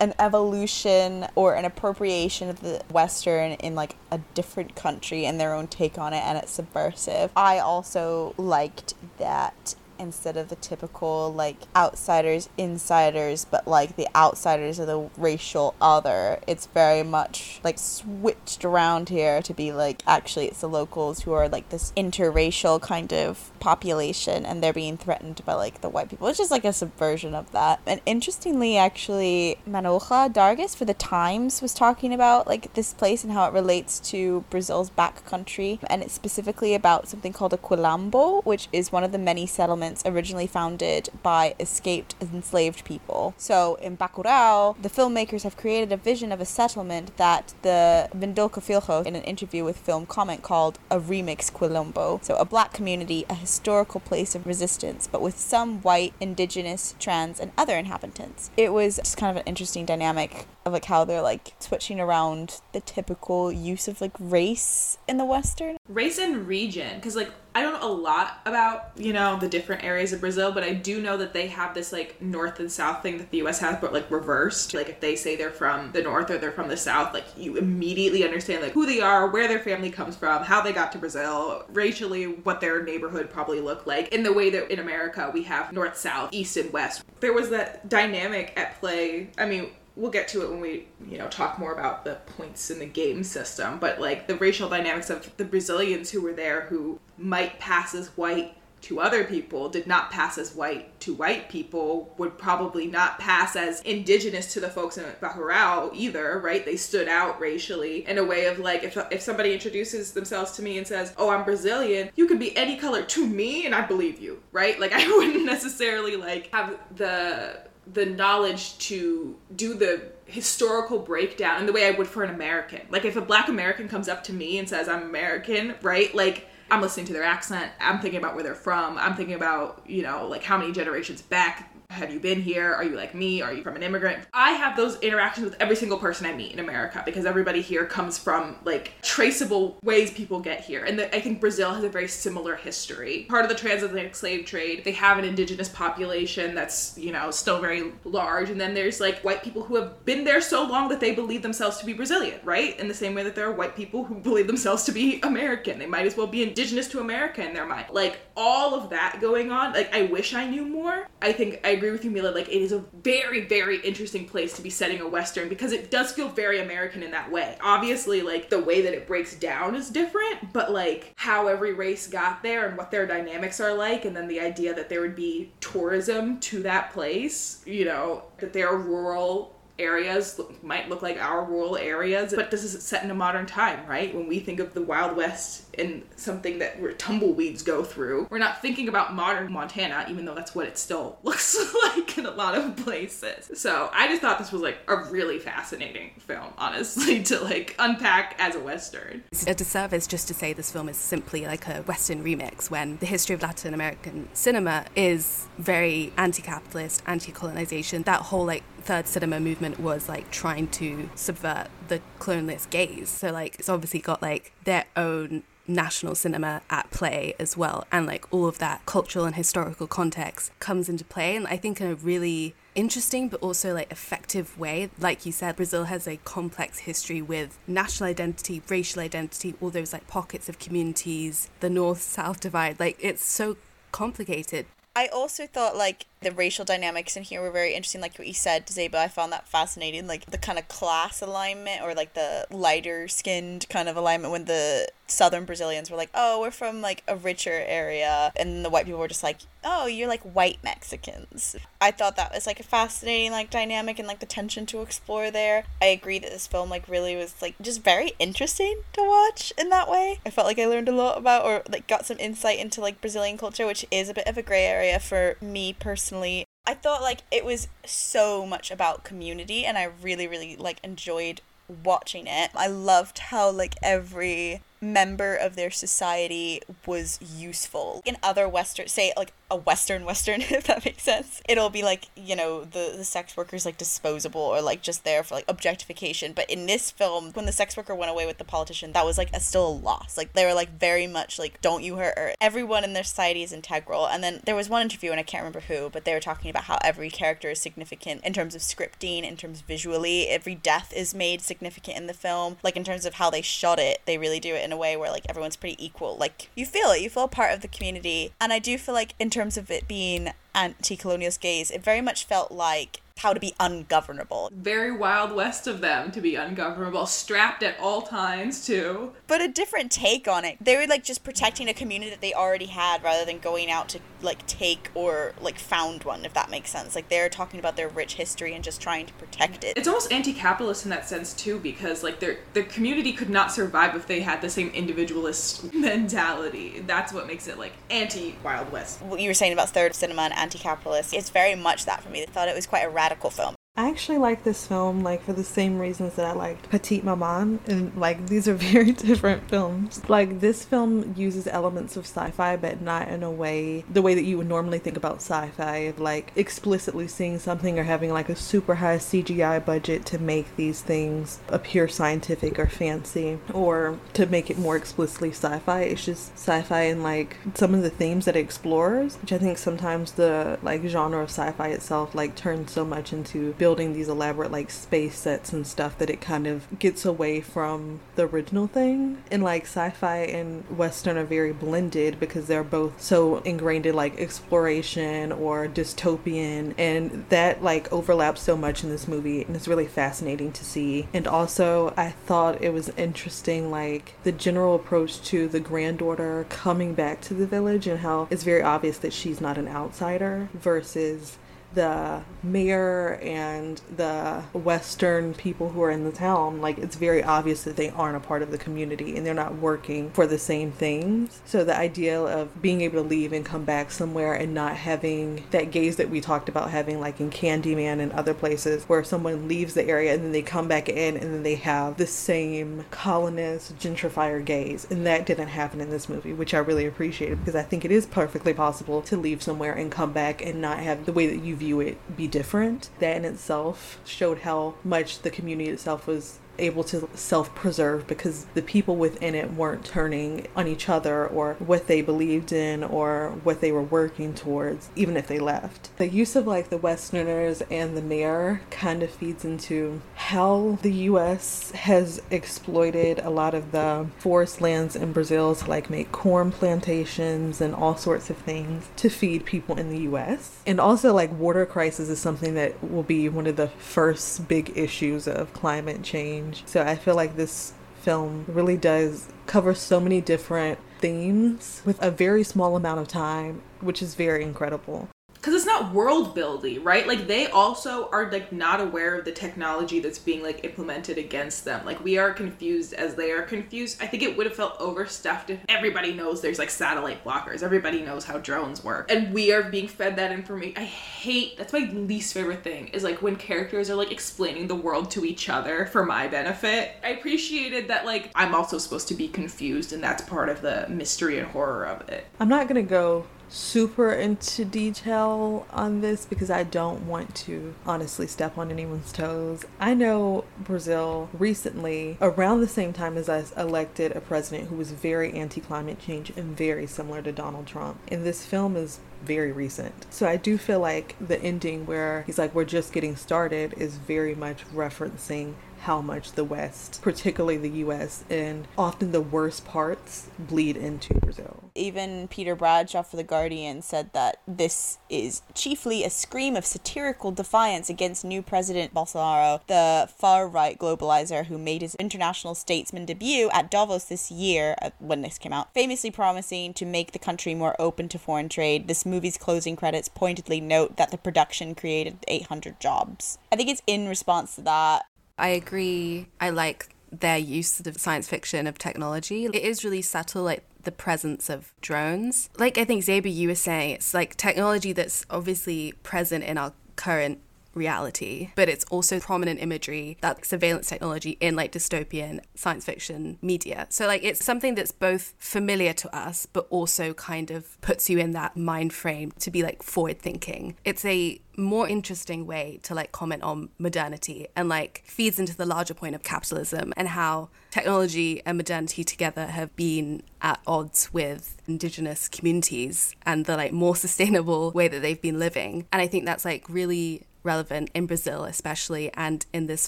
an 0.02 0.14
evolution 0.20 1.28
or 1.36 1.54
an 1.54 1.64
appropriation 1.64 2.50
of 2.50 2.62
the 2.62 2.84
Western 2.92 3.52
in 3.54 3.76
like 3.76 3.96
a 4.10 4.18
different 4.34 4.76
country 4.76 5.26
and 5.26 5.40
their 5.40 5.54
own 5.54 5.68
take 5.68 5.98
on 5.98 6.12
it, 6.14 6.24
and 6.24 6.38
it's 6.38 6.52
subversive. 6.52 7.32
I 7.36 7.60
also 7.60 8.34
liked 8.38 8.96
that 9.18 9.76
instead 10.02 10.36
of 10.36 10.50
the 10.50 10.56
typical 10.56 11.32
like 11.34 11.58
outsiders, 11.76 12.50
insiders, 12.58 13.46
but 13.46 13.68
like 13.68 13.96
the 13.96 14.08
outsiders 14.16 14.80
are 14.80 14.86
the 14.86 15.10
racial 15.18 15.76
other. 15.80 16.40
It's 16.48 16.66
very 16.66 17.04
much 17.04 17.62
like 17.64 17.78
switched 17.78 18.66
around 18.66 19.10
here 19.10 19.42
to 19.44 19.54
be 19.54 19.72
like 19.72 20.02
actually 20.08 20.48
it's 20.48 20.62
the 20.62 20.68
locals 20.68 21.22
who 21.22 21.34
are 21.34 21.48
like 21.48 21.70
this 21.70 21.94
interracial 21.96 22.82
kind 22.82 23.14
of 23.14 23.52
population 23.60 24.46
and 24.46 24.64
they're 24.64 24.74
being 24.74 24.98
threatened 24.98 25.42
by 25.46 25.54
like 25.54 25.82
the 25.82 25.90
white 25.90 26.10
people. 26.10 26.28
It's 26.28 26.40
just 26.40 26.52
like 26.52 26.66
a 26.66 26.74
subversion 26.74 27.36
of 27.36 27.52
that. 27.52 27.80
And 27.86 28.02
interestingly, 28.06 28.78
actually, 28.78 29.58
Manohla 29.70 30.34
Dargis 30.34 30.76
for 30.76 30.86
the 30.86 30.94
Times 30.94 31.62
was 31.62 31.74
talking 31.74 32.14
about 32.14 32.48
like 32.48 32.74
this 32.74 32.94
place 32.94 33.24
and 33.24 33.32
how 33.32 33.48
it 33.48 33.54
relates 33.54 34.00
to 34.12 34.44
Brazil's 34.50 34.90
back 34.90 35.24
country. 35.26 35.80
And 35.88 36.02
it's 36.02 36.14
specifically 36.14 36.74
about 36.74 37.08
something 37.08 37.34
called 37.34 37.54
a 37.54 37.58
Quilombo, 37.58 38.44
which 38.46 38.68
is 38.74 38.92
one 38.92 39.04
of 39.04 39.12
the 39.12 39.18
many 39.18 39.46
settlements 39.46 39.91
originally 40.06 40.48
founded 40.48 41.10
by 41.24 41.56
escaped 41.60 42.16
enslaved 42.22 42.84
people. 42.86 43.34
So 43.38 43.76
in 43.76 43.98
Bacurau, 43.98 44.82
the 44.82 44.90
filmmakers 44.90 45.44
have 45.44 45.58
created 45.58 45.92
a 45.92 45.98
vision 45.98 46.32
of 46.32 46.42
a 46.42 46.46
settlement 46.46 47.16
that 47.18 47.54
the 47.62 48.10
Mendonça 48.16 48.62
Filho 48.62 49.02
in 49.06 49.16
an 49.16 49.24
interview 49.24 49.64
with 49.64 49.78
Film 49.78 50.06
Comment 50.06 50.42
called 50.42 50.80
a 50.90 51.00
remix 51.00 51.52
Quilombo. 51.52 52.24
So 52.24 52.36
a 52.36 52.46
black 52.46 52.74
community, 52.74 53.26
a 53.30 53.36
historical 53.36 54.00
place 54.00 54.36
of 54.36 54.48
resistance, 54.48 55.08
but 55.12 55.22
with 55.22 55.38
some 55.38 55.82
white, 55.82 56.14
indigenous, 56.20 56.96
trans, 57.00 57.40
and 57.40 57.52
other 57.58 57.78
inhabitants. 57.78 58.52
It 58.58 58.74
was 58.74 58.98
just 58.98 59.18
kind 59.18 59.36
of 59.36 59.42
an 59.42 59.48
interesting 59.48 59.86
dynamic 59.86 60.46
of 60.66 60.74
like 60.74 60.86
how 60.86 61.04
they're 61.06 61.22
like 61.22 61.54
switching 61.60 62.00
around 62.00 62.62
the 62.72 62.82
typical 62.82 63.52
use 63.52 63.88
of 63.88 64.00
like 64.00 64.14
race 64.20 64.98
in 65.08 65.18
the 65.18 65.26
Western. 65.26 65.78
Race 65.88 66.18
and 66.18 66.48
region, 66.48 66.96
because 66.96 67.16
like 67.16 67.32
I 67.54 67.62
don't 67.62 67.74
know 67.74 67.92
a 67.92 67.92
lot 67.92 68.40
about, 68.46 68.92
you 68.96 69.12
know, 69.12 69.38
the 69.38 69.50
different 69.50 69.84
areas 69.84 70.14
of 70.14 70.22
Brazil, 70.22 70.52
but 70.52 70.64
I 70.64 70.74
do 70.74 71.02
know 71.02 71.18
that 71.18 71.34
they 71.34 71.48
have 71.48 71.74
this 71.74 71.92
like 71.92 72.22
north 72.22 72.60
and 72.60 72.72
south 72.72 73.04
thing 73.04 73.18
that 73.18 73.30
the 73.30 73.40
US 73.40 73.60
has, 73.60 73.78
but 73.82 73.92
like 73.92 74.10
reversed. 74.10 74.74
Like 74.74 74.90
if 74.90 75.00
they 75.00 75.16
say 75.16 75.36
they're 75.36 75.52
from 75.52 75.92
the 75.92 76.02
north 76.02 76.30
or 76.30 76.38
they're 76.38 76.52
from 76.52 76.70
the 76.70 76.78
south, 76.78 77.14
like 77.14 77.26
you 77.36 77.58
immediately 77.58 78.24
understand 78.24 78.64
like 78.64 78.72
who 78.72 78.86
they 78.86 79.02
are, 79.02 79.28
where 79.28 79.48
their 79.48 79.60
family 79.60 79.92
comes 79.92 80.16
from, 80.16 80.44
how 80.44 80.62
they 80.62 80.72
got 80.72 80.92
to 80.94 80.98
Brazil, 80.98 81.66
racially, 81.74 82.26
what 82.26 82.62
their 82.62 82.84
neighborhood 82.84 83.30
probably 83.30 83.60
looked 83.60 83.86
like. 83.86 84.10
In 84.10 84.24
the 84.24 84.32
way 84.32 84.50
that 84.50 84.72
in 84.72 84.80
America 84.80 85.30
we 85.34 85.44
have 85.44 85.74
north, 85.74 85.98
south, 85.98 86.30
east, 86.32 86.56
and 86.56 86.72
west. 86.72 87.04
There 87.20 87.34
was 87.34 87.50
that 87.50 87.90
dynamic 87.90 88.54
at 88.56 88.80
play. 88.80 89.30
I 89.38 89.46
mean, 89.46 89.72
we'll 89.96 90.12
get 90.12 90.28
to 90.28 90.42
it 90.42 90.50
when 90.50 90.62
we 90.62 90.88
you 91.08 91.18
know 91.18 91.28
talk 91.28 91.60
more 91.60 91.74
about 91.74 92.06
the 92.06 92.16
points 92.38 92.70
in 92.70 92.80
the 92.80 92.86
game 92.86 93.24
system 93.24 93.78
but 93.80 94.00
like 94.00 94.28
the 94.28 94.36
racial 94.36 94.70
dynamics 94.70 95.10
of 95.10 95.36
the 95.38 95.46
brazilians 95.46 96.10
who 96.10 96.22
were 96.22 96.34
there 96.34 96.62
who 96.62 97.00
might 97.18 97.60
pass 97.60 97.94
as 97.94 98.08
white 98.18 98.56
to 98.82 99.00
other 99.00 99.24
people 99.24 99.70
did 99.70 99.86
not 99.86 100.12
pass 100.12 100.38
as 100.38 100.56
white 100.56 101.00
to 101.00 101.14
white 101.14 101.50
people 101.50 102.14
would 102.18 102.38
probably 102.38 102.88
not 102.88 103.20
pass 103.20 103.56
as 103.56 103.80
indigenous 103.82 104.54
to 104.54 104.60
the 104.60 104.70
folks 104.70 104.98
in 104.98 105.06
Bacurau 105.22 105.92
either, 105.94 106.40
right? 106.40 106.66
They 106.66 106.78
stood 106.78 107.08
out 107.08 107.40
racially 107.40 108.08
in 108.08 108.18
a 108.18 108.24
way 108.24 108.46
of 108.46 108.60
like 108.60 108.84
if 108.84 108.98
if 109.12 109.22
somebody 109.22 109.54
introduces 109.54 110.14
themselves 110.14 110.54
to 110.54 110.64
me 110.64 110.78
and 110.78 110.88
says, 110.88 111.14
"Oh, 111.18 111.30
I'm 111.30 111.46
Brazilian," 111.46 112.10
you 112.16 112.28
could 112.28 112.40
be 112.40 112.56
any 112.58 112.76
color 112.76 113.04
to 113.04 113.28
me 113.28 113.66
and 113.66 113.76
I 113.76 113.86
believe 113.86 114.20
you, 114.20 114.42
right? 114.52 114.80
Like 114.80 114.94
I 114.96 115.08
wouldn't 115.08 115.46
necessarily 115.46 116.16
like 116.16 116.50
have 116.52 116.78
the 116.96 117.71
the 117.86 118.06
knowledge 118.06 118.78
to 118.78 119.36
do 119.56 119.74
the 119.74 120.04
historical 120.26 121.00
breakdown 121.00 121.60
in 121.60 121.66
the 121.66 121.74
way 121.74 121.88
I 121.88 121.92
would 121.92 122.08
for 122.08 122.24
an 122.24 122.34
American. 122.34 122.82
Like 122.90 123.06
if 123.06 123.16
a 123.16 123.22
black 123.22 123.50
American 123.50 123.88
comes 123.88 124.08
up 124.08 124.24
to 124.26 124.34
me 124.34 124.60
and 124.60 124.70
says 124.70 124.88
I'm 124.88 125.04
American, 125.04 125.76
right? 125.82 126.14
Like 126.14 126.48
I'm 126.70 126.80
listening 126.80 127.08
to 127.08 127.14
their 127.14 127.24
accent, 127.24 127.72
I'm 127.80 128.00
thinking 128.00 128.20
about 128.20 128.36
where 128.36 128.44
they're 128.44 128.56
from, 128.56 128.98
I'm 128.98 129.16
thinking 129.16 129.36
about, 129.36 129.84
you 129.86 130.04
know, 130.04 130.28
like 130.28 130.44
how 130.44 130.58
many 130.58 130.72
generations 130.72 131.22
back 131.22 131.71
have 131.92 132.12
you 132.12 132.20
been 132.20 132.42
here? 132.42 132.74
Are 132.74 132.84
you 132.84 132.96
like 132.96 133.14
me? 133.14 133.42
Are 133.42 133.54
you 133.54 133.64
from 133.64 133.76
an 133.76 133.84
immigrant? 133.84 134.26
I 134.34 134.52
have 134.52 134.78
those 134.78 135.00
interactions 135.02 135.46
with 135.46 135.62
every 135.62 135.76
single 135.76 135.98
person 135.98 136.26
I 136.26 136.34
meet 136.34 136.54
in 136.54 136.60
America 136.60 137.04
because 137.06 137.26
everybody 137.26 137.62
here 137.62 137.86
comes 137.86 138.18
from 138.18 138.56
like 138.64 138.94
traceable 139.02 139.78
ways 139.84 140.12
people 140.12 140.40
get 140.40 140.62
here. 140.62 140.86
And 140.86 140.98
the, 140.98 141.16
I 141.16 141.20
think 141.20 141.42
Brazil 141.42 141.74
has 141.74 141.84
a 141.84 141.90
very 141.90 142.08
similar 142.08 142.56
history. 142.56 143.26
Part 143.30 143.44
of 143.44 143.50
the 143.50 143.56
transatlantic 143.56 144.16
slave 144.16 144.46
trade, 144.46 144.84
they 144.84 144.94
have 144.94 145.18
an 145.18 145.26
indigenous 145.26 145.70
population 145.70 146.56
that's, 146.56 146.98
you 146.98 147.12
know, 147.12 147.30
still 147.30 147.60
very 147.60 147.92
large. 148.06 148.50
And 148.50 148.60
then 148.60 148.74
there's 148.74 149.00
like 149.00 149.20
white 149.20 149.44
people 149.44 149.64
who 149.64 149.76
have 149.76 150.06
been 150.06 150.24
there 150.24 150.42
so 150.42 150.64
long 150.66 150.88
that 150.90 151.00
they 151.00 151.14
believe 151.14 151.42
themselves 151.42 151.78
to 151.80 151.86
be 151.86 151.94
Brazilian, 151.94 152.40
right? 152.44 152.80
In 152.80 152.88
the 152.88 152.94
same 152.94 153.14
way 153.14 153.24
that 153.24 153.36
there 153.36 153.48
are 153.48 153.54
white 153.54 153.76
people 153.76 154.06
who 154.06 154.16
believe 154.16 154.48
themselves 154.48 154.84
to 154.86 154.92
be 154.92 155.20
American. 155.24 155.78
They 155.78 155.88
might 155.88 156.06
as 156.06 156.16
well 156.16 156.28
be 156.28 156.42
indigenous 156.42 156.88
to 156.90 157.02
America 157.02 157.46
in 157.46 157.54
their 157.54 157.66
mind. 157.66 157.88
Like 157.92 158.20
all 158.38 158.74
of 158.74 158.90
that 158.92 159.20
going 159.20 159.52
on, 159.52 159.74
like 159.74 159.94
I 159.94 160.04
wish 160.04 160.34
I 160.34 160.48
knew 160.48 160.66
more. 160.66 161.08
I 161.22 161.34
think 161.34 161.60
I 161.64 161.81
agree 161.82 161.92
with 161.92 162.06
you, 162.06 162.12
Mila. 162.12 162.30
Like, 162.30 162.48
it 162.48 162.62
is 162.62 162.72
a 162.72 162.84
very, 163.04 163.46
very 163.46 163.80
interesting 163.82 164.26
place 164.28 164.54
to 164.54 164.62
be 164.62 164.70
setting 164.70 165.02
a 165.02 165.08
Western 165.08 165.50
because 165.50 165.72
it 165.72 165.90
does 165.90 166.12
feel 166.12 166.30
very 166.30 166.62
American 166.62 167.02
in 167.02 167.10
that 167.10 167.32
way. 167.32 167.58
Obviously, 167.60 168.22
like, 168.22 168.52
the 168.52 168.60
way 168.60 168.82
that 168.82 168.94
it 168.94 169.08
breaks 169.08 169.36
down 169.36 169.74
is 169.74 169.90
different, 169.90 170.54
but 170.54 170.72
like, 170.72 171.14
how 171.16 171.48
every 171.48 171.74
race 171.74 172.06
got 172.06 172.44
there 172.44 172.68
and 172.68 172.78
what 172.78 172.92
their 172.92 173.08
dynamics 173.08 173.60
are 173.60 173.74
like, 173.74 174.06
and 174.06 174.16
then 174.16 174.28
the 174.28 174.40
idea 174.40 174.76
that 174.76 174.90
there 174.90 175.02
would 175.02 175.16
be 175.16 175.52
tourism 175.60 176.40
to 176.42 176.62
that 176.62 176.92
place, 176.94 177.64
you 177.66 177.86
know, 177.86 178.26
that 178.38 178.54
they're 178.54 178.78
rural 178.78 179.56
areas 179.82 180.38
look, 180.38 180.64
might 180.64 180.90
look 180.90 181.02
like 181.02 181.22
our 181.22 181.44
rural 181.44 181.78
areas, 181.78 182.34
but 182.34 182.52
this 182.52 182.64
is 182.64 182.82
set 182.84 183.04
in 183.04 183.12
a 183.12 183.16
modern 183.16 183.46
time, 183.46 183.86
right? 183.88 184.14
When 184.14 184.28
we 184.28 184.40
think 184.40 184.60
of 184.60 184.74
the 184.74 184.82
Wild 184.82 185.18
West 185.18 185.66
and 185.78 186.04
something 186.16 186.60
that 186.60 186.80
where 186.80 186.94
tumbleweeds 186.94 187.64
go 187.64 187.84
through, 187.84 188.28
we're 188.30 188.38
not 188.38 188.62
thinking 188.62 188.88
about 188.88 189.14
modern 189.14 189.52
Montana, 189.52 190.06
even 190.10 190.26
though 190.26 190.36
that's 190.36 190.56
what 190.56 190.68
it 190.68 190.78
still 190.78 191.18
looks 191.24 191.58
like 191.84 192.18
in 192.18 192.26
a 192.26 192.32
lot 192.32 192.56
of 192.56 192.78
places. 192.78 193.52
So 193.60 193.90
I 193.94 194.08
just 194.08 194.22
thought 194.22 194.38
this 194.38 194.52
was 194.52 194.62
like 194.62 194.78
a 194.88 194.98
really 195.06 195.40
fascinating 195.40 196.12
film, 196.20 196.54
honestly, 196.58 197.24
to 197.32 197.40
like 197.40 197.76
unpack 197.80 198.36
as 198.40 198.56
a 198.56 198.60
Western. 198.60 199.24
It's 199.32 199.48
a 199.48 199.54
disservice 199.54 200.08
just 200.08 200.28
to 200.28 200.34
say 200.34 200.54
this 200.54 200.72
film 200.72 200.90
is 200.90 200.98
simply 200.98 201.46
like 201.46 201.68
a 201.68 201.82
Western 201.82 202.24
remix 202.24 202.70
when 202.70 202.98
the 202.98 203.06
history 203.06 203.34
of 203.34 203.42
Latin 203.42 203.74
American 203.74 204.28
cinema 204.34 204.86
is 204.96 205.48
very 205.58 206.14
anti 206.18 206.42
capitalist, 206.42 207.02
anti 207.06 207.32
colonization. 207.32 208.04
That 208.04 208.22
whole 208.22 208.46
like 208.46 208.64
third 208.82 209.08
cinema 209.08 209.40
movement 209.40 209.80
was 209.80 210.10
like 210.10 210.30
trying 210.32 210.68
to 210.70 211.10
subvert 211.16 211.68
the 211.88 212.02
colonialist 212.20 212.70
gaze. 212.70 213.10
So 213.10 213.32
like 213.32 213.56
it's 213.60 213.70
obviously 213.70 214.00
got 214.00 214.22
like 214.22 214.52
their 214.64 214.86
own 214.96 215.44
national 215.68 216.16
cinema 216.16 216.62
at 216.70 216.90
play 216.92 217.34
as 217.40 217.56
well 217.56 217.86
and 217.92 218.06
like 218.06 218.26
all 218.34 218.48
of 218.48 218.58
that 218.58 218.86
cultural 218.86 219.26
and 219.26 219.36
historical 219.36 219.88
context 219.88 220.52
comes 220.60 220.90
into 220.90 221.06
play 221.06 221.36
and 221.36 221.48
I 221.48 221.56
think 221.56 221.80
in 221.80 221.88
a 221.88 221.96
really 221.96 222.56
interesting 222.74 223.30
but 223.30 223.42
also 223.42 223.74
like 223.74 223.92
effective 223.92 224.58
way. 224.58 224.90
Like 225.00 225.26
you 225.26 225.32
said 225.32 225.56
Brazil 225.56 225.86
has 225.86 226.08
a 226.08 226.18
complex 226.18 226.80
history 226.80 227.22
with 227.22 227.58
national 227.68 228.10
identity 228.10 228.62
racial 228.68 229.02
identity 229.02 229.56
all 229.62 229.70
those 229.70 229.94
like 229.94 230.08
pockets 230.08 230.50
of 230.50 230.60
communities 230.60 231.50
the 231.60 231.70
north 231.70 232.02
south 232.02 232.40
divide. 232.40 232.80
Like 232.80 232.98
it's 233.00 233.24
so 233.24 233.58
complicated 233.92 234.66
I 234.96 235.08
also 235.08 235.48
thought 235.48 235.78
like 235.78 236.06
the 236.22 236.32
racial 236.32 236.66
dynamics 236.66 237.16
in 237.16 237.24
here 237.24 237.42
were 237.42 237.52
very 237.52 237.74
interesting. 237.74 238.02
Like 238.02 238.18
what 238.18 238.28
you 238.28 238.34
said, 238.34 238.68
Zeba, 238.68 238.96
I 238.96 239.08
found 239.08 239.32
that 239.32 239.48
fascinating. 239.48 240.06
Like 240.06 240.26
the 240.26 240.38
kind 240.38 240.60
of 240.60 240.68
class 240.68 241.22
alignment 241.22 241.82
or 241.82 241.94
like 241.94 242.14
the 242.14 242.46
lighter 242.52 243.08
skinned 243.08 243.68
kind 243.70 243.88
of 243.88 243.96
alignment 243.96 244.32
when 244.34 244.46
the 244.46 244.90
southern 245.12 245.46
Brazilians 245.46 245.92
were 245.92 245.98
like, 245.98 246.10
oh, 246.14 246.40
we're 246.40 246.52
from 246.52 246.82
like 246.82 247.04
a 247.08 247.16
richer 247.16 247.64
area. 247.66 248.32
And 248.36 248.66
the 248.66 248.70
white 248.70 248.86
people 248.86 249.00
were 249.00 249.08
just 249.08 249.24
like, 249.24 249.40
oh, 249.64 249.86
you're 249.86 250.08
like 250.08 250.22
white 250.22 250.60
Mexicans. 250.64 251.56
I 251.80 251.92
thought 251.92 252.16
that 252.16 252.34
was 252.34 252.48
like 252.48 252.60
a 252.60 252.64
fascinating 252.64 253.32
like 253.32 253.50
dynamic 253.50 254.00
and 254.00 254.08
like 254.08 254.20
the 254.20 254.26
tension 254.26 254.66
to 254.68 254.82
explore 254.82 255.30
there. 255.30 255.66
I 255.82 255.88
agree 255.88 256.20
that 256.20 256.32
this 256.32 256.48
film 256.48 256.70
like 256.70 256.88
really 256.88 257.16
was 257.16 257.36
like 257.42 257.56
just 257.62 257.84
very 257.84 258.14
interesting 258.20 258.82
to 258.94 259.02
watch 259.04 259.54
in 259.58 259.70
that 259.70 259.90
way. 259.90 260.20
I 260.26 260.30
felt 260.30 260.48
like 260.48 260.60
I 260.60 260.66
learned 260.66 260.90
a 260.90 260.94
lot 260.94 261.18
about 261.18 261.46
or 261.46 261.64
like 261.70 261.88
got 261.88 262.06
some 262.06 262.18
insight 262.20 262.60
into 262.60 262.82
like 262.82 263.02
Brazilian 263.02 263.38
culture, 263.38 263.68
which 263.68 263.86
is 263.92 264.10
a 264.10 264.14
bit 264.14 264.28
of 264.28 264.38
a 264.38 264.44
gray 264.44 264.66
area 264.66 265.00
for 265.00 265.36
me 265.42 265.74
personally 265.74 266.46
I 266.66 266.76
thought 266.76 267.02
like 267.02 267.22
it 267.32 267.44
was 267.44 267.68
so 267.86 268.46
much 268.46 268.70
about 268.70 269.04
community 269.04 269.66
and 269.66 269.78
I 269.78 269.90
really 270.02 270.28
really 270.28 270.56
like 270.56 270.80
enjoyed 270.84 271.42
watching 271.84 272.28
it. 272.28 272.52
I 272.56 272.68
loved 272.68 273.20
how 273.20 273.50
like 273.50 273.76
every 273.82 274.62
member 274.82 275.36
of 275.36 275.56
their 275.56 275.72
society 275.72 276.62
was 276.86 277.20
useful. 277.22 278.02
In 278.06 278.18
other 278.24 278.50
western 278.50 278.88
say 278.88 279.14
like 279.16 279.34
a 279.52 279.56
western 279.56 280.04
western 280.04 280.42
if 280.42 280.66
that 280.66 280.84
makes 280.84 281.04
sense. 281.04 281.42
It'll 281.48 281.70
be 281.70 281.84
like, 281.84 282.08
you 282.16 282.36
know, 282.36 282.64
the 282.64 282.94
the 282.98 283.04
sex 283.04 283.38
workers 283.38 283.66
like 283.66 283.78
disposable 283.78 284.42
or 284.42 284.62
like 284.62 284.82
just 284.82 285.04
there 285.04 285.24
for 285.24 285.36
like 285.36 285.46
objectification, 285.48 286.34
but 286.34 286.50
in 286.50 286.66
this 286.66 286.90
film 286.90 287.32
when 287.34 287.46
the 287.46 287.52
sex 287.52 287.78
worker 287.78 287.94
went 287.94 288.12
away 288.12 288.26
with 288.26 288.40
the 288.40 288.44
politician, 288.44 288.94
that 288.94 289.06
was 289.06 289.18
like 289.18 289.30
a 289.34 289.40
still 289.40 289.68
a 289.68 289.70
loss. 289.70 290.18
Like 290.18 290.34
they 290.34 290.46
were 290.46 290.54
like 290.54 290.80
very 290.80 291.06
much 291.08 291.38
like 291.38 291.62
don't 291.62 291.84
you 291.84 291.98
hurt 291.98 292.18
her. 292.18 292.34
Everyone 292.42 292.84
in 292.84 292.94
their 292.94 293.04
society 293.04 293.44
is 293.44 293.54
integral. 293.54 294.08
And 294.08 294.24
then 294.24 294.42
there 294.46 294.56
was 294.56 294.70
one 294.70 294.82
interview 294.82 295.12
and 295.12 295.20
I 295.20 295.24
can't 295.24 295.44
remember 295.44 295.62
who, 295.62 295.90
but 295.92 296.06
they 296.06 296.14
were 296.14 296.20
talking 296.20 296.50
about 296.50 296.64
how 296.64 296.80
every 296.84 297.10
character 297.10 297.52
is 297.52 297.62
significant 297.62 298.24
in 298.24 298.34
terms 298.34 298.56
of 298.56 298.62
scripting, 298.62 299.24
in 299.24 299.38
terms 299.38 299.62
visually, 299.62 300.28
every 300.28 300.56
death 300.56 300.92
is 300.96 301.14
made 301.14 301.42
significant 301.42 301.98
in 301.98 302.08
the 302.08 302.14
film. 302.14 302.58
Like 302.64 302.76
in 302.76 302.84
terms 302.84 303.06
of 303.06 303.16
how 303.16 303.30
they 303.30 303.42
shot 303.42 303.78
it, 303.78 304.02
they 304.06 304.18
really 304.18 304.40
do 304.40 304.56
it 304.56 304.64
in 304.64 304.72
in 304.72 304.78
a 304.78 304.80
way 304.80 304.96
where 304.96 305.12
like 305.12 305.26
everyone's 305.28 305.58
pretty 305.58 305.84
equal. 305.84 306.18
Like 306.18 306.50
you 306.56 306.66
feel 306.66 306.92
it, 306.92 307.02
you 307.02 307.10
feel 307.10 307.28
part 307.28 307.54
of 307.54 307.62
the 307.62 307.68
community. 307.68 308.32
And 308.40 308.54
I 308.54 308.60
do 308.60 308.78
feel 308.78 308.96
like 308.96 309.14
in 309.20 309.30
terms 309.30 309.41
of 309.58 309.72
it 309.72 309.88
being 309.88 310.30
anti-colonial 310.54 311.32
gaze, 311.40 311.72
it 311.72 311.84
very 311.84 312.02
much 312.02 312.26
felt 312.26 312.52
like 312.52 313.02
how 313.22 313.34
to 313.34 313.40
be 313.40 313.54
ungovernable. 313.60 314.50
Very 314.52 314.92
Wild 314.92 315.32
West 315.32 315.68
of 315.68 315.82
them 315.82 316.12
to 316.12 316.22
be 316.22 316.36
ungovernable, 316.36 317.06
strapped 317.06 317.62
at 317.62 317.80
all 317.80 318.02
times 318.02 318.66
too. 318.66 319.12
But 319.28 319.42
a 319.42 319.48
different 319.48 319.92
take 319.92 320.28
on 320.28 320.44
it. 320.44 320.58
They 320.60 320.76
were 320.76 320.88
like 320.88 321.04
just 321.04 321.24
protecting 321.24 321.70
a 321.70 321.74
community 321.74 322.10
that 322.10 322.22
they 322.22 322.34
already 322.34 322.66
had 322.66 323.04
rather 323.04 323.24
than 323.24 323.38
going 323.38 323.70
out 323.70 323.90
to 323.90 324.00
like 324.22 324.46
take 324.48 324.90
or 324.96 325.34
like 325.40 325.60
found 325.60 326.04
one, 326.04 326.26
if 326.26 326.34
that 326.34 326.50
makes 326.50 326.72
sense. 326.72 326.96
Like 326.96 327.10
they're 327.10 327.30
talking 327.30 327.60
about 327.60 327.76
their 327.76 327.90
rich 327.90 328.16
history 328.16 328.56
and 328.56 328.64
just 328.64 328.82
trying 328.82 329.06
to 329.06 329.14
protect 329.14 329.64
it. 329.64 329.78
It's 329.78 329.88
almost 329.88 330.12
anti-capitalist 330.12 330.86
in 330.86 330.90
that 330.90 331.08
sense 331.08 331.34
too, 331.34 331.60
because 331.60 332.04
like 332.04 332.20
their 332.20 332.40
their 332.54 332.64
community 332.64 333.14
could 333.14 333.30
not 333.30 333.52
survive 333.52 333.96
if 333.96 334.08
they 334.08 334.22
had 334.22 334.42
the 334.42 334.50
same 334.50 334.70
individualist 334.70 335.72
mentality. 335.74 336.84
That's 336.88 337.14
what 337.14 337.28
makes 337.28 337.48
it 337.48 337.60
like 337.60 337.74
anti-Wild 337.92 338.72
West. 338.72 339.02
What 339.04 339.20
you 339.20 339.30
were 339.30 339.36
saying 339.36 339.54
about 339.54 339.70
third 339.70 339.94
cinema 339.94 340.24
and 340.24 340.34
anti-capitalist, 340.42 341.14
it's 341.14 341.30
very 341.30 341.56
much 341.56 341.86
that 341.86 342.02
for 342.04 342.10
me. 342.10 342.24
I 342.24 342.26
thought 342.26 342.48
it 342.48 342.56
was 342.56 342.68
quite 342.68 342.86
a 342.86 342.90
radical 342.90 343.30
film. 343.30 343.56
I 343.78 343.88
actually 343.88 344.18
like 344.18 344.44
this 344.44 344.68
film 344.68 345.02
like 345.02 345.24
for 345.24 345.32
the 345.32 345.46
same 345.46 345.80
reasons 345.80 346.16
that 346.16 346.26
I 346.26 346.34
liked 346.34 346.70
Petite 346.70 347.06
Maman 347.06 347.62
and 347.68 347.96
like 347.96 348.28
these 348.28 348.46
are 348.46 348.54
very 348.74 348.92
different 348.92 349.50
films. 349.50 350.02
Like 350.10 350.42
this 350.42 350.66
film 350.66 351.14
uses 351.16 351.48
elements 351.48 351.96
of 351.96 352.04
sci-fi 352.04 352.58
but 352.58 352.82
not 352.82 353.08
in 353.08 353.24
a 353.24 353.32
way 353.32 353.86
the 353.90 354.02
way 354.02 354.14
that 354.14 354.26
you 354.26 354.38
would 354.38 354.50
normally 354.50 354.80
think 354.80 354.98
about 354.98 355.22
sci-fi 355.22 355.78
of 355.78 356.02
like 356.02 356.34
explicitly 356.36 357.08
seeing 357.08 357.40
something 357.40 357.80
or 357.80 357.84
having 357.84 358.12
like 358.12 358.28
a 358.28 358.36
super 358.36 358.76
high 358.76 358.98
CGI 358.98 359.64
budget 359.64 360.06
to 360.08 360.20
make 360.20 360.54
these 360.58 360.82
things 360.82 361.40
appear 361.48 361.88
scientific 361.88 362.60
or 362.60 362.68
fancy 362.68 363.40
or 363.54 363.98
to 364.12 364.26
make 364.26 364.50
it 364.50 364.60
more 364.60 364.76
explicitly 364.76 365.30
sci-fi. 365.30 365.84
It's 365.84 366.04
just 366.04 366.34
sci-fi 366.34 366.82
and 366.82 367.04
like 367.04 367.38
some 367.54 367.74
of 367.74 367.84
the 367.84 367.90
themes 367.90 368.26
that 368.26 368.36
it 368.36 368.42
explores, 368.42 369.16
which 369.16 369.32
I 369.32 369.38
think 369.38 369.58
sometimes 369.58 370.12
the 370.12 370.60
like 370.62 370.84
genre 370.88 371.24
of 371.24 371.30
sci-fi 371.30 371.70
itself 371.70 372.14
like 372.14 372.36
turns 372.36 372.74
so 372.74 372.84
much 372.84 373.14
into 373.14 373.54
building 373.62 373.94
these 373.94 374.10
elaborate 374.10 374.52
like 374.52 374.72
space 374.72 375.16
sets 375.20 375.54
and 375.54 375.68
stuff 375.68 375.96
that 376.00 376.10
it 376.10 376.20
kind 376.20 376.48
of 376.48 376.66
gets 376.80 377.06
away 377.06 377.40
from 377.40 378.00
the 378.16 378.28
original 378.28 378.66
thing. 378.66 379.22
And 379.30 379.44
like 379.44 379.66
sci-fi 379.66 380.18
and 380.18 380.64
western 380.76 381.16
are 381.16 381.26
very 381.26 381.54
blended 381.54 382.20
because 382.20 382.48
they're 382.48 382.64
both 382.64 383.00
so 383.00 383.38
ingrained 383.42 383.86
in 383.86 383.94
like 383.94 384.20
exploration 384.20 385.32
or 385.32 385.68
dystopian 385.68 386.74
and 386.80 387.24
that 387.30 387.62
like 387.62 387.94
overlaps 387.94 388.42
so 388.42 388.58
much 388.58 388.84
in 388.84 388.90
this 388.90 389.08
movie 389.08 389.44
and 389.44 389.56
it's 389.56 389.68
really 389.68 389.86
fascinating 389.86 390.52
to 390.54 390.66
see. 390.66 391.08
And 391.14 391.28
also 391.28 391.94
I 391.96 392.10
thought 392.10 392.64
it 392.64 392.74
was 392.74 392.90
interesting 392.98 393.70
like 393.70 394.16
the 394.24 394.32
general 394.32 394.74
approach 394.74 395.22
to 395.26 395.48
the 395.48 395.60
granddaughter 395.60 396.48
coming 396.50 396.96
back 396.96 397.22
to 397.22 397.36
the 397.36 397.46
village 397.46 397.86
and 397.86 398.00
how 398.00 398.28
it's 398.32 398.42
very 398.42 398.64
obvious 398.64 398.98
that 398.98 399.14
she's 399.14 399.40
not 399.40 399.60
an 399.60 399.68
outsider 399.68 400.50
versus 400.56 401.38
the 401.74 402.22
mayor 402.44 403.20
and 403.22 403.82
the 403.96 404.44
western 404.54 405.34
people 405.34 405.70
who 405.70 405.82
are 405.82 405.92
in 405.92 406.04
the 406.04 406.12
town 406.12 406.60
like 406.60 406.78
it's 406.78 406.96
very 406.96 407.24
obvious 407.24 407.64
that 407.64 407.76
they 407.76 407.90
aren't 407.92 408.18
a 408.18 408.20
part 408.20 408.42
of 408.42 408.52
the 408.52 408.58
community 408.58 409.16
and 409.16 409.26
they're 409.26 409.34
not 409.34 409.56
working 409.56 410.10
for 410.12 410.26
the 410.28 410.38
same 410.38 410.72
things. 410.72 411.42
So 411.46 411.64
the 411.64 411.78
idea 411.78 412.20
of 412.20 412.62
being 412.62 412.82
able 412.82 413.04
to 413.04 413.08
leave 413.08 413.34
and 413.34 413.46
come 413.46 413.64
back 413.64 413.92
somewhere 413.92 414.34
and 414.34 414.54
not 414.54 414.76
having 414.76 415.44
that 415.52 415.72
gaze 415.72 415.98
that 415.98 416.10
we 416.10 416.22
talked 416.22 416.50
about 416.50 416.72
having 416.72 417.00
like 417.00 417.20
in 417.20 417.30
candyman 417.30 418.00
and 418.00 418.12
other 418.14 418.34
places 418.34 418.84
where 418.86 419.04
someone 419.04 419.48
leaves 419.48 419.74
the 419.74 419.88
area 419.88 420.14
and 420.14 420.24
then 420.24 420.32
they 420.32 420.42
come 420.42 420.68
back 420.68 420.90
in 420.90 421.16
and 421.16 421.34
then 421.34 421.44
they 421.44 421.56
have 421.56 421.98
the 421.98 422.08
same 422.08 422.86
colonist 422.92 423.78
gentrifier 423.78 424.44
gaze. 424.44 424.88
And 424.90 425.06
that 425.06 425.26
didn't 425.26 425.50
happen 425.50 425.82
in 425.82 425.90
this 425.90 426.10
movie 426.10 426.34
which 426.34 426.54
i 426.54 426.58
really 426.58 426.86
appreciated 426.86 427.40
because 427.40 427.56
i 427.56 427.64
think 427.64 427.86
it 427.86 427.92
is 427.92 428.06
perfectly 428.06 428.54
possible 428.54 429.02
to 429.02 429.18
leave 429.18 429.42
somewhere 429.42 429.74
and 429.74 429.92
come 429.92 430.12
back 430.12 430.44
and 430.44 430.62
not 430.62 430.80
have 430.80 431.06
the 431.06 431.14
way 431.14 431.28
that 431.28 431.44
you 431.44 431.56
view 431.62 431.80
it 431.80 431.98
be 432.18 432.28
different. 432.28 432.90
That 433.00 433.18
in 433.18 433.26
itself 433.26 434.00
showed 434.04 434.40
how 434.40 434.74
much 434.84 435.22
the 435.22 435.30
community 435.30 435.70
itself 435.70 436.08
was 436.08 436.40
able 436.58 436.84
to 436.86 437.10
self 437.14 437.54
preserve 437.56 438.08
because 438.08 438.46
the 438.54 438.62
people 438.62 438.96
within 438.96 439.36
it 439.36 439.54
weren't 439.54 439.86
turning 439.86 440.48
on 440.56 440.68
each 440.68 440.90
other 440.90 441.26
or 441.28 441.56
what 441.60 441.88
they 441.88 442.02
believed 442.02 442.52
in 442.52 442.84
or 442.84 443.32
what 443.44 443.62
they 443.62 443.72
were 443.72 443.82
working 443.82 444.34
towards, 444.34 444.90
even 444.96 445.18
if 445.18 445.28
they 445.28 445.40
left. 445.40 445.96
The 445.98 446.08
use 446.08 446.36
of 446.36 446.48
like 446.48 446.70
the 446.70 446.78
Westerners 446.78 447.62
and 447.70 447.96
the 447.96 448.02
mayor 448.02 448.62
kind 448.70 449.04
of 449.04 449.10
feeds 449.10 449.46
into 449.46 450.02
how 450.16 450.78
the 450.82 450.94
US 450.94 451.72
has 451.72 452.22
exploited 452.30 453.20
a 453.20 453.30
lot 453.30 453.54
of 453.54 453.72
the 453.72 454.08
forest 454.18 454.62
lands 454.62 454.96
in 454.96 455.12
Brazil 455.12 455.56
to 455.56 455.70
like 455.70 455.90
make 455.90 456.12
corn 456.12 456.52
plantations 456.52 457.62
and 457.62 457.74
all 457.74 457.98
sorts 457.98 458.30
of 458.30 458.38
things 458.38 458.88
to 458.98 459.10
feed 459.10 459.46
people 459.46 459.78
in 459.78 459.90
the 459.90 460.00
US. 460.12 460.62
And 460.66 460.80
also, 460.80 461.14
like, 461.14 461.38
water 461.38 461.66
crisis 461.66 462.10
is 462.10 462.20
something 462.20 462.56
that 462.56 462.92
will 462.92 463.04
be 463.04 463.30
one 463.30 463.48
of 463.48 463.56
the 463.56 463.68
first 463.68 464.48
big 464.48 464.72
issues 464.76 465.28
of 465.28 465.54
climate 465.54 466.04
change. 466.04 466.41
So 466.66 466.82
I 466.82 466.96
feel 466.96 467.16
like 467.16 467.36
this 467.36 467.74
film 468.02 468.46
really 468.48 468.78
does 468.78 469.28
cover 469.46 469.74
so 469.74 470.00
many 470.00 470.22
different 470.22 470.80
themes 471.00 471.82
with 471.86 472.02
a 472.02 472.12
very 472.12 472.44
small 472.44 472.76
amount 472.76 473.00
of 473.00 473.08
time, 473.08 473.62
which 473.80 474.02
is 474.02 474.16
very 474.16 474.44
incredible 474.44 475.10
because 475.42 475.56
it's 475.56 475.66
not 475.66 475.92
world 475.92 476.36
building 476.36 476.62
right? 476.84 477.08
Like 477.08 477.28
they 477.28 477.48
also 477.48 478.10
are 478.10 478.32
like 478.32 478.52
not 478.52 478.80
aware 478.80 479.16
of 479.16 479.26
the 479.26 479.32
technology 479.32 480.00
that's 480.00 480.20
being 480.20 480.44
like 480.44 480.64
implemented 480.64 481.18
against 481.18 481.66
them. 481.66 481.86
Like 481.86 482.04
we 482.04 482.18
are 482.18 482.32
confused 482.32 482.94
as 482.94 483.16
they 483.16 483.32
are 483.32 483.42
confused. 483.42 484.02
I 484.02 484.08
think 484.08 484.22
it 484.22 484.38
would 484.38 484.46
have 484.46 484.56
felt 484.56 484.80
overstuffed 484.80 485.50
if 485.50 485.60
everybody 485.68 486.14
knows 486.14 486.42
there's 486.42 486.60
like 486.60 486.70
satellite 486.70 487.24
blockers. 487.24 487.64
Everybody 487.64 488.02
knows 488.02 488.26
how 488.26 488.38
drones 488.38 488.84
work. 488.84 489.12
And 489.12 489.34
we 489.34 489.52
are 489.52 489.64
being 489.64 489.88
fed 489.88 490.16
that 490.18 490.32
information 490.32 490.78
i 490.78 490.84
hate 490.84 491.58
that's 491.58 491.74
my 491.74 491.90
least 491.92 492.34
favorite 492.34 492.64
thing 492.64 492.88
is 492.90 493.04
like 493.04 493.22
when 493.22 493.36
characters 493.36 493.90
are 493.90 493.96
like 493.96 494.12
explaining 494.12 494.68
the 494.68 494.76
world 494.76 495.10
to 495.12 495.26
each 495.26 495.50
other 495.50 495.86
for 495.88 496.06
my 496.06 496.28
benefit. 496.28 496.96
I 497.04 497.10
appreciated 497.10 497.88
that 497.88 498.06
like 498.06 498.32
i'm 498.36 498.54
also 498.54 498.78
supposed 498.78 499.08
to 499.10 499.16
be 499.16 499.28
confused 499.28 499.94
and 499.94 500.04
that's 500.04 500.22
part 500.24 500.50
of 500.50 500.62
the 500.62 500.88
mystery 500.90 501.40
and 501.40 501.48
horror 501.48 501.86
of 501.86 502.08
it. 502.10 502.26
I'm 502.40 502.50
not 502.50 502.68
gonna 502.68 502.84
go 502.84 503.26
super 503.52 504.14
into 504.14 504.64
detail 504.64 505.66
on 505.72 506.02
this 506.02 506.26
because 506.26 506.50
I 506.50 506.64
don't 506.64 507.06
want 507.08 507.36
to 507.36 507.76
honestly 507.86 508.26
step 508.28 508.58
on 508.58 508.72
anyone's 508.72 509.12
toes. 509.12 509.66
I 509.80 509.94
know 509.94 510.46
Brazil 510.60 511.30
recently, 511.34 512.18
around 512.22 512.62
the 512.62 512.68
same 512.68 512.94
time 512.94 513.18
as 513.18 513.28
us, 513.30 513.52
elected 513.58 514.14
a 514.16 514.22
president 514.22 514.70
who 514.70 514.78
was 514.78 514.92
very 514.92 515.34
anti 515.34 515.62
climate 515.62 516.00
change 516.00 516.32
and 516.32 516.58
very 516.58 516.88
similar 516.88 517.22
to 517.22 517.32
Donald 517.32 517.68
Trump. 517.68 518.00
And 518.08 518.26
this 518.26 518.46
film 518.46 518.76
is 518.76 519.00
very 519.24 519.52
recent. 519.52 520.08
So 520.10 520.28
I 520.28 520.38
do 520.38 520.58
feel 520.58 520.80
like 520.80 521.16
the 521.20 521.40
ending 521.42 521.86
where 521.86 522.24
he's 522.24 522.38
like, 522.38 522.56
we're 522.56 522.66
just 522.66 522.94
getting 522.94 523.16
started, 523.16 523.74
is 523.78 523.98
very 523.98 524.34
much 524.34 524.66
referencing 524.74 525.54
how 525.82 526.00
much 526.00 526.34
the 526.34 526.44
West, 526.44 527.02
particularly 527.02 527.58
the 527.58 527.80
US, 527.80 528.24
and 528.30 528.68
often 528.78 529.12
the 529.12 529.22
worst 529.22 529.66
parts 529.66 530.30
bleed 530.38 530.78
into 530.78 531.14
Brazil. 531.16 531.72
Even 531.74 532.28
Peter 532.28 532.56
Bradshaw 532.56 533.02
for 533.02 533.16
The 533.18 533.24
Guardian 533.24 533.82
said 533.82 534.14
that 534.14 534.38
this 534.48 535.00
is 535.10 535.42
chiefly 535.56 536.04
a 536.04 536.10
scream 536.10 536.56
of 536.56 536.66
satirical 536.66 537.32
defiance 537.32 537.90
against 537.90 538.24
new 538.24 538.44
President 538.44 538.94
Bolsonaro, 538.94 539.66
the 539.68 540.08
far 540.16 540.48
right 540.48 540.78
globalizer 540.78 541.46
who 541.46 541.58
made 541.58 541.82
his 541.82 541.96
international 541.96 542.54
statesman 542.54 543.06
debut 543.06 543.50
at 543.52 543.72
Davos 543.72 544.04
this 544.04 544.30
year 544.30 544.76
uh, 544.82 544.92
when 545.00 545.22
this 545.22 545.40
came 545.40 545.54
out, 545.54 545.74
famously 545.74 546.12
promising 546.12 546.74
to 546.76 546.86
make 546.86 547.12
the 547.12 547.20
country 547.20 547.56
more 547.56 547.76
open 547.80 548.08
to 548.10 548.20
foreign 548.20 548.50
trade. 548.50 548.88
This 548.88 549.06
movie's 549.06 549.38
closing 549.38 549.76
credits 549.76 550.10
pointedly 550.10 550.62
note 550.62 550.98
that 550.98 551.10
the 551.10 551.18
production 551.18 551.74
created 551.74 552.18
800 552.28 552.80
jobs. 552.80 553.40
I 553.52 553.56
think 553.56 553.70
it's 553.70 553.82
in 553.88 554.08
response 554.08 554.56
to 554.56 554.62
that 554.62 555.06
I 555.38 555.50
agree. 555.50 556.28
I 556.40 556.50
like 556.50 556.96
their 557.12 557.38
use 557.38 557.80
of 557.80 557.98
science 557.98 558.28
fiction 558.28 558.68
of 558.68 558.78
technology. 558.78 559.46
It 559.46 559.56
is 559.56 559.84
really 559.84 560.02
subtle, 560.02 560.44
like 560.44 560.64
the 560.84 560.92
presence 560.92 561.50
of 561.50 561.74
drones. 561.82 562.50
Like 562.58 562.78
I 562.78 562.86
think 562.86 563.04
Zeba, 563.04 563.34
you 563.34 563.50
were 563.50 563.56
saying, 563.56 563.92
it's 563.96 564.14
like 564.14 564.36
technology 564.38 564.94
that's 564.94 565.26
obviously 565.30 565.94
present 566.04 566.44
in 566.44 566.58
our 566.58 566.74
current 566.96 567.40
reality, 567.74 568.52
but 568.56 568.70
it's 568.70 568.86
also 568.86 569.20
prominent 569.20 569.62
imagery, 569.62 570.18
that 570.22 570.46
surveillance 570.46 570.88
technology 570.88 571.38
in 571.40 571.56
like 571.56 571.72
dystopian 571.72 572.42
science 572.56 572.86
fiction 572.86 573.38
media. 573.42 573.88
So 573.90 574.08
like 574.08 574.24
it's 574.24 574.44
something 574.44 574.76
that's 574.76 574.92
both 574.92 575.34
familiar 575.38 575.94
to 575.94 576.16
us, 576.16 576.46
but 576.46 576.68
also 576.70 577.14
kind 577.14 577.52
of 577.52 577.80
puts 577.82 578.10
you 578.10 578.18
in 578.18 578.32
that 578.32 578.58
mind 578.58 578.94
frame 578.94 579.32
to 579.40 579.52
be 579.52 579.64
like 579.64 579.84
forward 579.84 580.20
thinking. 580.20 580.76
It's 580.84 581.06
a 581.06 581.42
more 581.58 581.88
interesting 581.88 582.46
way 582.46 582.80
to 582.84 582.96
like 582.96 583.12
comment 583.12 583.44
on 583.44 583.70
modernity 583.78 584.48
and 584.56 584.70
like 584.70 585.04
feeds 585.06 585.40
into 585.40 585.56
the 585.56 585.66
larger 585.66 585.94
point 585.94 586.16
of 586.16 586.24
capitalism 586.24 586.94
and 586.96 587.10
how 587.10 587.50
technology 587.72 588.42
and 588.46 588.58
modernity 588.58 589.04
together 589.04 589.48
have 589.48 589.76
been 589.76 590.24
at 590.42 590.60
odds 590.66 591.14
with 591.14 591.62
indigenous 591.68 592.28
communities 592.28 593.16
and 593.26 593.46
the 593.46 593.58
like 593.58 593.72
more 593.72 593.96
sustainable 594.08 594.72
way 594.72 594.88
that 594.88 595.02
they've 595.02 595.22
been 595.22 595.40
living 595.40 595.86
and 595.92 596.02
i 596.02 596.08
think 596.08 596.26
that's 596.26 596.46
like 596.46 596.66
really 596.70 597.24
relevant 597.44 597.90
in 597.94 598.06
Brazil, 598.06 598.44
especially, 598.44 599.12
and 599.14 599.46
in 599.54 599.68
this 599.68 599.88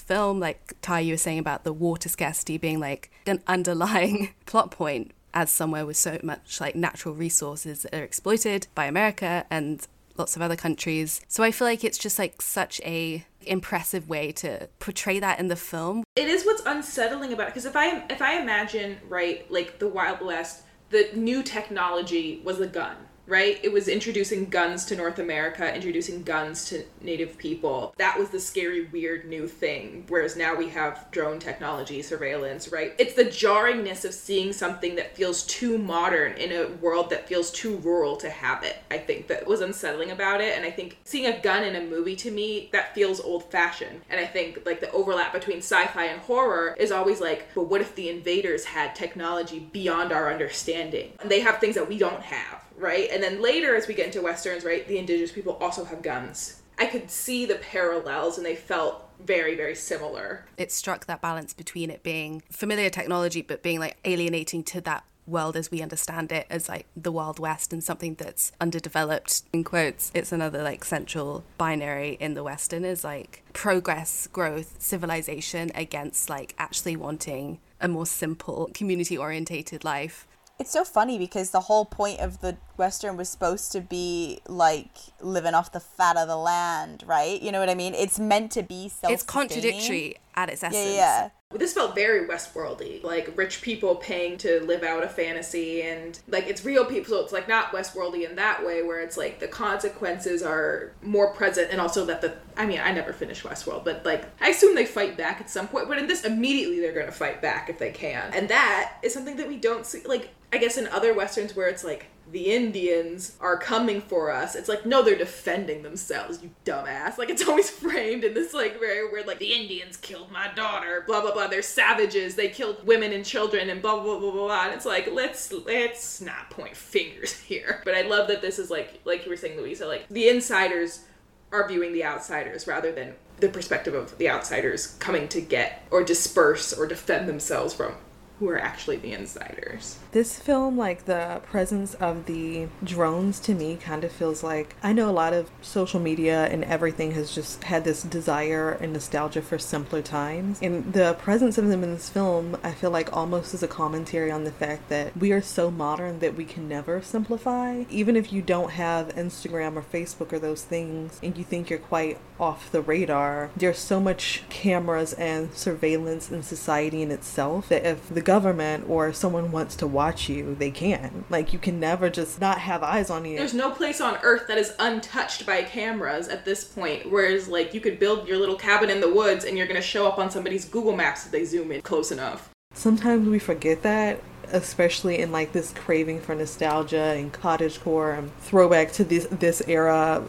film, 0.00 0.40
like 0.40 0.74
Ty, 0.82 1.00
you 1.00 1.14
were 1.14 1.18
saying 1.18 1.38
about 1.38 1.64
the 1.64 1.72
water 1.72 2.08
scarcity 2.08 2.58
being 2.58 2.80
like 2.80 3.10
an 3.26 3.42
underlying 3.46 4.34
plot 4.46 4.70
point 4.70 5.12
as 5.32 5.50
somewhere 5.50 5.84
with 5.84 5.96
so 5.96 6.18
much 6.22 6.60
like 6.60 6.76
natural 6.76 7.14
resources 7.14 7.82
that 7.82 7.94
are 7.94 8.04
exploited 8.04 8.68
by 8.74 8.86
America 8.86 9.44
and 9.50 9.86
lots 10.16 10.36
of 10.36 10.42
other 10.42 10.56
countries. 10.56 11.20
So 11.28 11.42
I 11.42 11.50
feel 11.50 11.66
like 11.66 11.82
it's 11.84 11.98
just 11.98 12.18
like 12.18 12.40
such 12.40 12.80
a 12.84 13.24
impressive 13.42 14.08
way 14.08 14.32
to 14.32 14.68
portray 14.78 15.18
that 15.18 15.38
in 15.38 15.48
the 15.48 15.56
film. 15.56 16.04
It 16.16 16.28
is 16.28 16.44
what's 16.44 16.62
unsettling 16.64 17.32
about 17.32 17.48
it 17.48 17.50
because 17.50 17.66
if 17.66 17.76
I 17.76 18.04
if 18.08 18.22
I 18.22 18.40
imagine 18.40 18.98
right 19.08 19.50
like 19.50 19.78
the 19.78 19.88
Wild 19.88 20.24
West, 20.24 20.62
the 20.90 21.10
new 21.14 21.42
technology 21.42 22.40
was 22.44 22.58
the 22.58 22.66
gun 22.66 22.96
right? 23.26 23.58
It 23.62 23.72
was 23.72 23.88
introducing 23.88 24.46
guns 24.46 24.84
to 24.86 24.96
North 24.96 25.18
America, 25.18 25.74
introducing 25.74 26.22
guns 26.22 26.66
to 26.66 26.84
native 27.00 27.38
people. 27.38 27.94
That 27.96 28.18
was 28.18 28.30
the 28.30 28.40
scary, 28.40 28.84
weird 28.86 29.26
new 29.26 29.48
thing. 29.48 30.04
Whereas 30.08 30.36
now 30.36 30.54
we 30.54 30.68
have 30.70 31.06
drone 31.10 31.38
technology, 31.38 32.02
surveillance, 32.02 32.68
right? 32.68 32.94
It's 32.98 33.14
the 33.14 33.24
jarringness 33.24 34.04
of 34.04 34.12
seeing 34.12 34.52
something 34.52 34.96
that 34.96 35.16
feels 35.16 35.44
too 35.44 35.78
modern 35.78 36.34
in 36.34 36.52
a 36.52 36.68
world 36.76 37.10
that 37.10 37.28
feels 37.28 37.50
too 37.50 37.76
rural 37.78 38.16
to 38.16 38.30
have 38.30 38.62
it. 38.62 38.76
I 38.90 38.98
think 38.98 39.28
that 39.28 39.46
was 39.46 39.60
unsettling 39.60 40.10
about 40.10 40.40
it. 40.40 40.56
And 40.56 40.66
I 40.66 40.70
think 40.70 40.98
seeing 41.04 41.26
a 41.26 41.40
gun 41.40 41.64
in 41.64 41.76
a 41.76 41.80
movie 41.80 42.16
to 42.16 42.30
me, 42.30 42.68
that 42.72 42.94
feels 42.94 43.20
old 43.20 43.50
fashioned. 43.50 44.02
And 44.10 44.20
I 44.20 44.26
think 44.26 44.62
like 44.66 44.80
the 44.80 44.90
overlap 44.92 45.32
between 45.32 45.58
sci 45.58 45.86
fi 45.86 46.06
and 46.06 46.20
horror 46.20 46.74
is 46.78 46.92
always 46.92 47.20
like, 47.20 47.48
but 47.54 47.64
what 47.64 47.80
if 47.80 47.94
the 47.94 48.08
invaders 48.08 48.64
had 48.64 48.94
technology 48.94 49.60
beyond 49.72 50.12
our 50.12 50.32
understanding? 50.32 51.12
And 51.20 51.30
they 51.30 51.40
have 51.40 51.58
things 51.58 51.74
that 51.74 51.88
we 51.88 51.98
don't 51.98 52.22
have 52.22 52.63
right? 52.76 53.08
And 53.10 53.22
then 53.22 53.42
later, 53.42 53.76
as 53.76 53.86
we 53.86 53.94
get 53.94 54.06
into 54.06 54.22
westerns, 54.22 54.64
right, 54.64 54.86
the 54.86 54.98
indigenous 54.98 55.32
people 55.32 55.54
also 55.60 55.84
have 55.84 56.02
guns. 56.02 56.62
I 56.78 56.86
could 56.86 57.10
see 57.10 57.46
the 57.46 57.56
parallels, 57.56 58.36
and 58.36 58.44
they 58.44 58.56
felt 58.56 59.08
very, 59.20 59.54
very 59.54 59.76
similar. 59.76 60.46
It 60.56 60.72
struck 60.72 61.06
that 61.06 61.20
balance 61.20 61.52
between 61.54 61.90
it 61.90 62.02
being 62.02 62.42
familiar 62.50 62.90
technology, 62.90 63.42
but 63.42 63.62
being 63.62 63.78
like 63.78 63.96
alienating 64.04 64.64
to 64.64 64.80
that 64.82 65.04
world 65.26 65.56
as 65.56 65.70
we 65.70 65.80
understand 65.80 66.30
it 66.32 66.46
as 66.50 66.68
like 66.68 66.86
the 66.96 67.12
wild 67.12 67.38
west 67.38 67.72
and 67.72 67.82
something 67.82 68.14
that's 68.16 68.52
underdeveloped 68.60 69.42
in 69.52 69.64
quotes 69.64 70.10
it's 70.14 70.32
another 70.32 70.62
like 70.62 70.84
central 70.84 71.44
binary 71.56 72.16
in 72.20 72.34
the 72.34 72.42
western 72.42 72.84
is 72.84 73.02
like 73.04 73.42
progress 73.52 74.26
growth 74.32 74.76
civilization 74.78 75.70
against 75.74 76.28
like 76.28 76.54
actually 76.58 76.94
wanting 76.94 77.58
a 77.80 77.88
more 77.88 78.06
simple 78.06 78.70
community 78.74 79.16
orientated 79.16 79.82
life 79.82 80.26
it's 80.58 80.70
so 80.70 80.84
funny 80.84 81.18
because 81.18 81.50
the 81.50 81.60
whole 81.60 81.84
point 81.84 82.20
of 82.20 82.40
the 82.40 82.56
western 82.76 83.16
was 83.16 83.28
supposed 83.28 83.72
to 83.72 83.80
be 83.80 84.40
like 84.48 84.90
living 85.20 85.54
off 85.54 85.72
the 85.72 85.80
fat 85.80 86.16
of 86.16 86.28
the 86.28 86.36
land, 86.36 87.02
right? 87.06 87.40
You 87.42 87.50
know 87.50 87.60
what 87.60 87.68
I 87.68 87.74
mean? 87.74 87.94
It's 87.94 88.18
meant 88.20 88.52
to 88.52 88.62
be 88.62 88.88
self. 88.88 89.12
It's 89.12 89.22
contradictory 89.22 90.16
at 90.36 90.48
its 90.48 90.62
essence. 90.62 90.94
Yeah, 90.94 90.94
yeah. 90.94 91.30
This 91.58 91.72
felt 91.72 91.94
very 91.94 92.26
Westworldy, 92.26 93.04
like 93.04 93.32
rich 93.36 93.62
people 93.62 93.94
paying 93.94 94.36
to 94.38 94.60
live 94.64 94.82
out 94.82 95.04
a 95.04 95.08
fantasy, 95.08 95.82
and 95.82 96.18
like 96.26 96.48
it's 96.48 96.64
real 96.64 96.84
people, 96.84 97.10
so 97.10 97.22
it's 97.22 97.32
like 97.32 97.46
not 97.46 97.70
Westworldy 97.70 98.28
in 98.28 98.34
that 98.36 98.66
way, 98.66 98.82
where 98.82 99.00
it's 99.00 99.16
like 99.16 99.38
the 99.38 99.46
consequences 99.46 100.42
are 100.42 100.92
more 101.02 101.32
present, 101.32 101.70
and 101.70 101.80
also 101.80 102.04
that 102.06 102.20
the 102.20 102.34
I 102.56 102.66
mean, 102.66 102.80
I 102.82 102.90
never 102.92 103.12
finished 103.12 103.44
Westworld, 103.44 103.84
but 103.84 104.04
like 104.04 104.24
I 104.40 104.48
assume 104.48 104.74
they 104.74 104.86
fight 104.86 105.16
back 105.16 105.40
at 105.40 105.48
some 105.48 105.68
point, 105.68 105.86
but 105.86 105.98
in 105.98 106.08
this, 106.08 106.24
immediately 106.24 106.80
they're 106.80 106.92
gonna 106.98 107.12
fight 107.12 107.40
back 107.40 107.70
if 107.70 107.78
they 107.78 107.92
can, 107.92 108.32
and 108.34 108.48
that 108.48 108.94
is 109.02 109.14
something 109.14 109.36
that 109.36 109.46
we 109.46 109.56
don't 109.56 109.86
see. 109.86 110.00
Like 110.04 110.30
I 110.52 110.58
guess 110.58 110.76
in 110.76 110.88
other 110.88 111.14
westerns 111.14 111.54
where 111.54 111.68
it's 111.68 111.84
like 111.84 112.06
the 112.30 112.52
Indians 112.52 113.36
are 113.40 113.56
coming 113.56 114.00
for 114.00 114.30
us. 114.30 114.54
It's 114.54 114.68
like, 114.68 114.86
no, 114.86 115.02
they're 115.02 115.16
defending 115.16 115.82
themselves, 115.82 116.42
you 116.42 116.50
dumbass. 116.64 117.18
Like, 117.18 117.30
it's 117.30 117.46
always 117.48 117.70
framed 117.70 118.24
in 118.24 118.34
this, 118.34 118.54
like, 118.54 118.78
very 118.78 119.10
weird, 119.10 119.26
like, 119.26 119.38
the 119.38 119.52
Indians 119.52 119.96
killed 119.96 120.30
my 120.30 120.52
daughter, 120.54 121.04
blah, 121.06 121.20
blah, 121.20 121.32
blah. 121.32 121.48
They're 121.48 121.62
savages. 121.62 122.34
They 122.34 122.48
killed 122.48 122.86
women 122.86 123.12
and 123.12 123.24
children, 123.24 123.70
and 123.70 123.82
blah, 123.82 124.00
blah, 124.02 124.18
blah, 124.18 124.30
blah, 124.30 124.46
blah. 124.46 124.64
And 124.66 124.74
it's 124.74 124.86
like, 124.86 125.08
let's, 125.12 125.52
let's 125.52 126.20
not 126.20 126.50
point 126.50 126.76
fingers 126.76 127.32
here. 127.40 127.82
But 127.84 127.94
I 127.94 128.02
love 128.02 128.28
that 128.28 128.42
this 128.42 128.58
is, 128.58 128.70
like, 128.70 129.00
like 129.04 129.24
you 129.24 129.30
were 129.30 129.36
saying, 129.36 129.58
Louisa, 129.58 129.86
like, 129.86 130.08
the 130.08 130.28
insiders 130.28 131.04
are 131.52 131.68
viewing 131.68 131.92
the 131.92 132.04
outsiders 132.04 132.66
rather 132.66 132.90
than 132.90 133.14
the 133.38 133.48
perspective 133.48 133.94
of 133.94 134.16
the 134.18 134.28
outsiders 134.28 134.96
coming 134.98 135.28
to 135.28 135.40
get 135.40 135.86
or 135.90 136.02
disperse 136.02 136.72
or 136.72 136.86
defend 136.86 137.28
themselves 137.28 137.74
from 137.74 137.94
who 138.38 138.48
are 138.48 138.58
actually 138.58 138.96
the 138.96 139.12
insiders. 139.12 139.98
This 140.12 140.38
film, 140.38 140.76
like 140.76 141.04
the 141.04 141.40
presence 141.44 141.94
of 141.94 142.26
the 142.26 142.66
drones 142.82 143.38
to 143.40 143.54
me, 143.54 143.76
kind 143.76 144.02
of 144.04 144.12
feels 144.12 144.42
like 144.42 144.74
I 144.82 144.92
know 144.92 145.08
a 145.08 145.12
lot 145.12 145.32
of 145.32 145.50
social 145.62 146.00
media 146.00 146.46
and 146.46 146.64
everything 146.64 147.12
has 147.12 147.34
just 147.34 147.64
had 147.64 147.84
this 147.84 148.02
desire 148.02 148.72
and 148.72 148.92
nostalgia 148.92 149.42
for 149.42 149.58
simpler 149.58 150.02
times. 150.02 150.58
And 150.60 150.92
the 150.92 151.14
presence 151.14 151.58
of 151.58 151.68
them 151.68 151.84
in 151.84 151.92
this 151.92 152.10
film, 152.10 152.58
I 152.62 152.72
feel 152.72 152.90
like 152.90 153.16
almost 153.16 153.54
is 153.54 153.62
a 153.62 153.68
commentary 153.68 154.30
on 154.30 154.44
the 154.44 154.52
fact 154.52 154.88
that 154.88 155.16
we 155.16 155.30
are 155.32 155.42
so 155.42 155.70
modern 155.70 156.18
that 156.18 156.34
we 156.34 156.44
can 156.44 156.68
never 156.68 157.02
simplify. 157.02 157.84
Even 157.88 158.16
if 158.16 158.32
you 158.32 158.42
don't 158.42 158.72
have 158.72 159.14
Instagram 159.14 159.76
or 159.76 159.82
Facebook 159.82 160.32
or 160.32 160.38
those 160.38 160.64
things 160.64 161.20
and 161.22 161.36
you 161.36 161.44
think 161.44 161.70
you're 161.70 161.78
quite 161.78 162.18
off 162.40 162.72
the 162.72 162.82
radar, 162.82 163.50
there's 163.56 163.78
so 163.78 164.00
much 164.00 164.42
cameras 164.48 165.12
and 165.12 165.54
surveillance 165.54 166.32
in 166.32 166.42
society 166.42 167.00
in 167.00 167.12
itself 167.12 167.68
that 167.68 167.86
if 167.86 168.08
the 168.08 168.23
government 168.24 168.86
or 168.88 169.12
someone 169.12 169.52
wants 169.52 169.76
to 169.76 169.86
watch 169.86 170.28
you, 170.28 170.54
they 170.54 170.70
can. 170.70 171.24
Like 171.30 171.52
you 171.52 171.58
can 171.58 171.78
never 171.78 172.10
just 172.10 172.40
not 172.40 172.58
have 172.58 172.82
eyes 172.82 173.10
on 173.10 173.24
you. 173.24 173.36
There's 173.36 173.54
no 173.54 173.70
place 173.70 174.00
on 174.00 174.18
earth 174.22 174.46
that 174.48 174.58
is 174.58 174.74
untouched 174.78 175.46
by 175.46 175.62
cameras 175.62 176.28
at 176.28 176.44
this 176.44 176.64
point. 176.64 177.10
Whereas 177.10 177.48
like 177.48 177.74
you 177.74 177.80
could 177.80 177.98
build 177.98 178.26
your 178.26 178.38
little 178.38 178.56
cabin 178.56 178.90
in 178.90 179.00
the 179.00 179.12
woods 179.12 179.44
and 179.44 179.56
you're 179.56 179.66
gonna 179.66 179.82
show 179.82 180.06
up 180.06 180.18
on 180.18 180.30
somebody's 180.30 180.64
Google 180.64 180.96
Maps 180.96 181.26
if 181.26 181.32
they 181.32 181.44
zoom 181.44 181.72
in 181.72 181.82
close 181.82 182.10
enough. 182.10 182.50
Sometimes 182.72 183.28
we 183.28 183.38
forget 183.38 183.82
that 183.82 184.20
especially 184.52 185.18
in 185.18 185.32
like 185.32 185.52
this 185.52 185.72
craving 185.72 186.20
for 186.20 186.34
nostalgia 186.34 187.14
and 187.16 187.32
cottagecore 187.32 188.18
and 188.18 188.36
throwback 188.40 188.92
to 188.92 189.04
this 189.04 189.26
this 189.26 189.62
era 189.66 190.22